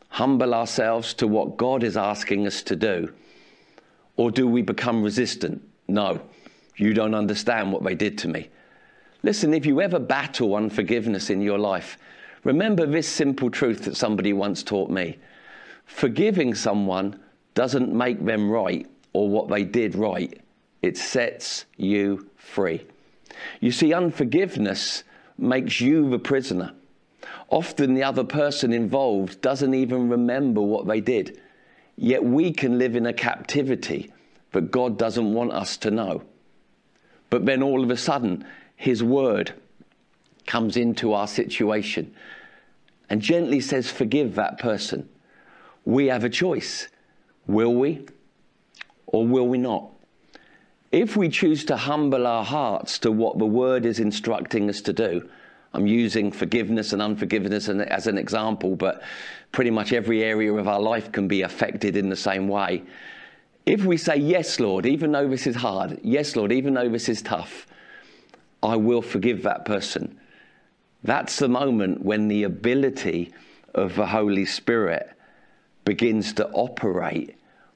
humble 0.09 0.53
ourselves 0.53 1.13
to 1.15 1.27
what 1.27 1.57
God 1.57 1.83
is 1.83 1.97
asking 1.97 2.47
us 2.47 2.63
to 2.63 2.75
do? 2.75 3.13
Or 4.17 4.31
do 4.31 4.47
we 4.47 4.61
become 4.61 5.03
resistant? 5.03 5.61
No, 5.87 6.21
you 6.75 6.93
don't 6.93 7.15
understand 7.15 7.71
what 7.71 7.83
they 7.83 7.95
did 7.95 8.17
to 8.19 8.27
me. 8.27 8.49
Listen, 9.23 9.53
if 9.53 9.65
you 9.65 9.81
ever 9.81 9.99
battle 9.99 10.55
unforgiveness 10.55 11.29
in 11.29 11.41
your 11.41 11.59
life, 11.59 11.97
remember 12.43 12.85
this 12.85 13.07
simple 13.07 13.49
truth 13.49 13.85
that 13.85 13.95
somebody 13.95 14.33
once 14.33 14.63
taught 14.63 14.89
me. 14.89 15.17
Forgiving 15.85 16.55
someone 16.55 17.19
doesn't 17.53 17.93
make 17.93 18.23
them 18.25 18.49
right 18.49 18.87
or 19.13 19.29
what 19.29 19.49
they 19.49 19.63
did 19.63 19.95
right, 19.95 20.41
it 20.81 20.97
sets 20.97 21.65
you 21.77 22.27
free. 22.35 22.85
You 23.59 23.71
see, 23.71 23.93
unforgiveness 23.93 25.03
makes 25.37 25.81
you 25.81 26.09
the 26.09 26.19
prisoner. 26.19 26.73
Often 27.49 27.93
the 27.93 28.03
other 28.03 28.23
person 28.23 28.73
involved 28.73 29.41
doesn't 29.41 29.73
even 29.73 30.09
remember 30.09 30.61
what 30.61 30.87
they 30.87 31.01
did. 31.01 31.39
Yet 31.95 32.23
we 32.23 32.51
can 32.51 32.79
live 32.79 32.95
in 32.95 33.05
a 33.05 33.13
captivity 33.13 34.11
that 34.53 34.71
God 34.71 34.97
doesn't 34.97 35.33
want 35.33 35.51
us 35.51 35.77
to 35.77 35.91
know. 35.91 36.23
But 37.29 37.45
then 37.45 37.61
all 37.61 37.83
of 37.83 37.91
a 37.91 37.97
sudden, 37.97 38.45
His 38.81 39.03
word 39.03 39.53
comes 40.47 40.75
into 40.75 41.13
our 41.13 41.27
situation 41.27 42.15
and 43.11 43.21
gently 43.21 43.59
says, 43.59 43.91
Forgive 43.91 44.33
that 44.33 44.57
person. 44.57 45.07
We 45.85 46.07
have 46.07 46.23
a 46.23 46.31
choice. 46.31 46.87
Will 47.45 47.75
we 47.75 48.07
or 49.05 49.27
will 49.27 49.47
we 49.47 49.59
not? 49.59 49.91
If 50.91 51.15
we 51.15 51.29
choose 51.29 51.63
to 51.65 51.77
humble 51.77 52.25
our 52.25 52.43
hearts 52.43 52.97
to 52.99 53.11
what 53.11 53.37
the 53.37 53.45
word 53.45 53.85
is 53.85 53.99
instructing 53.99 54.67
us 54.67 54.81
to 54.81 54.93
do, 54.93 55.29
I'm 55.75 55.85
using 55.85 56.31
forgiveness 56.31 56.91
and 56.91 57.03
unforgiveness 57.03 57.69
as 57.69 58.07
an 58.07 58.17
example, 58.17 58.75
but 58.75 59.03
pretty 59.51 59.69
much 59.69 59.93
every 59.93 60.23
area 60.23 60.51
of 60.51 60.67
our 60.67 60.81
life 60.81 61.11
can 61.11 61.27
be 61.27 61.43
affected 61.43 61.95
in 61.95 62.09
the 62.09 62.15
same 62.15 62.47
way. 62.47 62.81
If 63.67 63.85
we 63.85 63.97
say, 63.97 64.15
Yes, 64.15 64.59
Lord, 64.59 64.87
even 64.87 65.11
though 65.11 65.27
this 65.27 65.45
is 65.45 65.57
hard, 65.57 65.99
yes, 66.01 66.35
Lord, 66.35 66.51
even 66.51 66.73
though 66.73 66.89
this 66.89 67.09
is 67.09 67.21
tough, 67.21 67.67
I 68.63 68.75
will 68.75 69.01
forgive 69.01 69.43
that 69.43 69.65
person. 69.65 70.19
That's 71.03 71.37
the 71.37 71.49
moment 71.49 72.03
when 72.03 72.27
the 72.27 72.43
ability 72.43 73.33
of 73.73 73.95
the 73.95 74.05
Holy 74.05 74.45
Spirit 74.45 75.09
begins 75.85 76.33
to 76.33 76.47
operate 76.49 77.35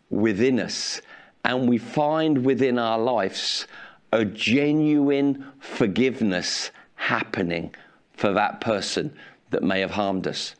within 0.09 0.59
us 0.59 1.01
and 1.43 1.67
we 1.67 1.77
find 1.77 2.43
within 2.45 2.77
our 2.77 2.99
lives 2.99 3.67
a 4.11 4.25
genuine 4.25 5.45
forgiveness 5.59 6.71
happening 6.95 7.73
for 8.13 8.33
that 8.33 8.61
person 8.61 9.15
that 9.51 9.63
may 9.63 9.79
have 9.79 9.91
harmed 9.91 10.27
us. 10.27 10.55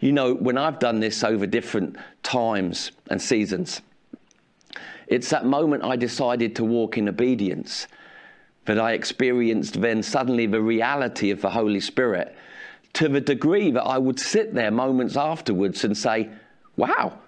You 0.00 0.12
know, 0.12 0.34
when 0.34 0.58
I've 0.58 0.78
done 0.78 1.00
this 1.00 1.22
over 1.24 1.46
different 1.46 1.96
times 2.22 2.92
and 3.10 3.20
seasons, 3.20 3.80
it's 5.06 5.30
that 5.30 5.44
moment 5.44 5.84
I 5.84 5.96
decided 5.96 6.56
to 6.56 6.64
walk 6.64 6.98
in 6.98 7.08
obedience 7.08 7.86
that 8.64 8.78
I 8.78 8.92
experienced 8.92 9.80
then 9.80 10.02
suddenly 10.02 10.46
the 10.46 10.60
reality 10.60 11.30
of 11.30 11.40
the 11.40 11.50
Holy 11.50 11.80
Spirit 11.80 12.34
to 12.94 13.08
the 13.08 13.20
degree 13.20 13.70
that 13.70 13.82
I 13.82 13.98
would 13.98 14.20
sit 14.20 14.54
there 14.54 14.70
moments 14.70 15.16
afterwards 15.16 15.84
and 15.84 15.96
say, 15.96 16.30
Wow, 16.76 17.18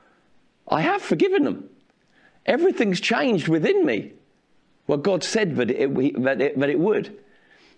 I 0.69 0.83
have 0.83 1.03
forgiven 1.03 1.45
them. 1.45 1.69
Everything's 2.47 3.01
changed 3.01 3.49
within 3.49 3.85
me. 3.85 4.13
Well, 4.87 4.99
God 4.99 5.25
said 5.25 5.57
that 5.57 5.71
it, 5.71 6.23
that, 6.23 6.41
it, 6.41 6.59
that 6.59 6.71
it 6.71 6.79
would. 6.79 7.19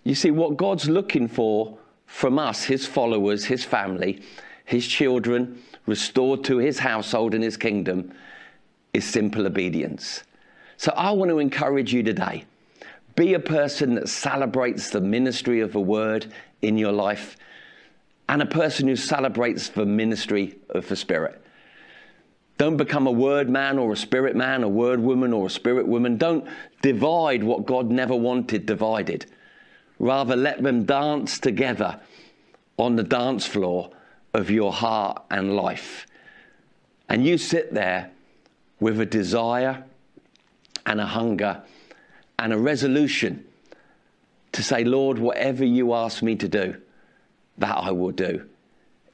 You 0.03 0.15
see, 0.15 0.31
what 0.31 0.57
God's 0.57 0.89
looking 0.89 1.27
for 1.27 1.77
from 2.05 2.39
us, 2.39 2.63
His 2.63 2.85
followers, 2.85 3.45
His 3.45 3.63
family, 3.63 4.21
His 4.65 4.87
children, 4.87 5.61
restored 5.85 6.43
to 6.45 6.57
His 6.57 6.79
household 6.79 7.33
and 7.33 7.43
His 7.43 7.57
kingdom, 7.57 8.13
is 8.93 9.05
simple 9.05 9.45
obedience. 9.45 10.23
So 10.77 10.93
I 10.95 11.11
want 11.11 11.29
to 11.29 11.39
encourage 11.39 11.93
you 11.93 12.03
today 12.03 12.45
be 13.17 13.33
a 13.33 13.39
person 13.39 13.95
that 13.95 14.07
celebrates 14.07 14.91
the 14.91 15.01
ministry 15.01 15.59
of 15.59 15.73
the 15.73 15.81
word 15.81 16.31
in 16.61 16.77
your 16.77 16.93
life 16.93 17.35
and 18.29 18.41
a 18.41 18.45
person 18.45 18.87
who 18.87 18.95
celebrates 18.95 19.69
the 19.69 19.85
ministry 19.85 20.55
of 20.69 20.87
the 20.87 20.95
Spirit. 20.95 21.41
Don't 22.57 22.77
become 22.77 23.07
a 23.07 23.11
word 23.11 23.49
man 23.49 23.77
or 23.77 23.91
a 23.91 23.97
spirit 23.97 24.35
man, 24.35 24.63
a 24.63 24.69
word 24.69 24.99
woman 24.99 25.31
or 25.31 25.45
a 25.45 25.49
spirit 25.49 25.87
woman. 25.87 26.17
Don't 26.17 26.47
divide 26.81 27.43
what 27.43 27.65
God 27.65 27.91
never 27.91 28.15
wanted 28.15 28.65
divided. 28.65 29.27
Rather, 29.99 30.35
let 30.35 30.63
them 30.63 30.83
dance 30.83 31.39
together 31.39 31.99
on 32.77 32.95
the 32.95 33.03
dance 33.03 33.45
floor 33.45 33.91
of 34.33 34.49
your 34.49 34.73
heart 34.73 35.23
and 35.29 35.55
life. 35.55 36.07
And 37.09 37.25
you 37.25 37.37
sit 37.37 37.73
there 37.73 38.11
with 38.79 38.99
a 38.99 39.05
desire 39.05 39.83
and 40.85 40.99
a 40.99 41.05
hunger 41.05 41.61
and 42.39 42.53
a 42.53 42.57
resolution 42.57 43.45
to 44.51 44.63
say, 44.63 44.83
Lord, 44.83 45.19
whatever 45.19 45.65
you 45.65 45.93
ask 45.93 46.21
me 46.21 46.35
to 46.35 46.47
do, 46.47 46.75
that 47.57 47.77
I 47.77 47.91
will 47.91 48.11
do. 48.11 48.47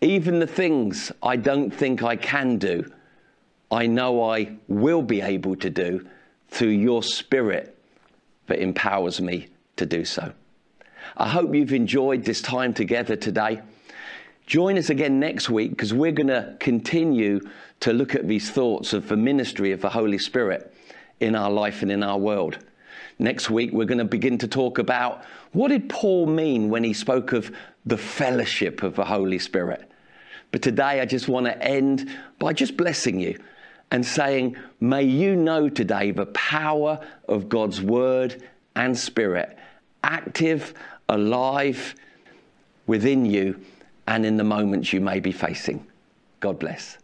Even 0.01 0.39
the 0.39 0.47
things 0.47 1.11
I 1.21 1.37
don't 1.37 1.71
think 1.71 2.03
I 2.03 2.15
can 2.15 2.57
do, 2.57 2.91
I 3.71 3.87
know 3.87 4.29
I 4.29 4.57
will 4.67 5.01
be 5.01 5.21
able 5.21 5.55
to 5.57 5.69
do 5.69 6.07
through 6.49 6.69
your 6.69 7.01
Spirit 7.01 7.77
that 8.47 8.59
empowers 8.59 9.21
me 9.21 9.47
to 9.77 9.85
do 9.85 10.05
so. 10.05 10.33
I 11.17 11.29
hope 11.29 11.55
you've 11.55 11.73
enjoyed 11.73 12.25
this 12.25 12.41
time 12.41 12.73
together 12.73 13.15
today. 13.15 13.61
Join 14.45 14.77
us 14.77 14.89
again 14.89 15.19
next 15.19 15.49
week 15.49 15.71
because 15.71 15.93
we're 15.93 16.11
going 16.11 16.27
to 16.27 16.55
continue 16.59 17.39
to 17.79 17.93
look 17.93 18.13
at 18.13 18.27
these 18.27 18.51
thoughts 18.51 18.93
of 18.93 19.07
the 19.07 19.17
ministry 19.17 19.71
of 19.71 19.81
the 19.81 19.89
Holy 19.89 20.17
Spirit 20.17 20.73
in 21.19 21.35
our 21.35 21.49
life 21.49 21.81
and 21.81 21.91
in 21.91 22.03
our 22.03 22.17
world. 22.17 22.59
Next 23.19 23.49
week, 23.49 23.71
we're 23.71 23.85
going 23.85 23.99
to 23.99 24.05
begin 24.05 24.37
to 24.39 24.47
talk 24.47 24.79
about 24.79 25.23
what 25.51 25.69
did 25.69 25.89
Paul 25.89 26.25
mean 26.25 26.69
when 26.69 26.83
he 26.83 26.93
spoke 26.93 27.33
of 27.33 27.51
the 27.85 27.97
fellowship 27.97 28.83
of 28.83 28.95
the 28.95 29.05
Holy 29.05 29.39
Spirit. 29.39 29.89
But 30.51 30.61
today, 30.61 30.99
I 31.01 31.05
just 31.05 31.27
want 31.27 31.45
to 31.45 31.63
end 31.63 32.09
by 32.39 32.53
just 32.53 32.77
blessing 32.77 33.19
you 33.19 33.39
and 33.91 34.05
saying, 34.05 34.55
May 34.79 35.03
you 35.03 35.35
know 35.35 35.69
today 35.69 36.11
the 36.11 36.27
power 36.27 36.99
of 37.27 37.49
God's 37.49 37.81
word 37.81 38.43
and 38.75 38.97
spirit, 38.97 39.57
active, 40.03 40.73
alive 41.09 41.95
within 42.87 43.25
you 43.25 43.59
and 44.07 44.25
in 44.25 44.37
the 44.37 44.43
moments 44.43 44.91
you 44.91 45.01
may 45.01 45.19
be 45.19 45.31
facing. 45.31 45.85
God 46.39 46.59
bless. 46.59 46.97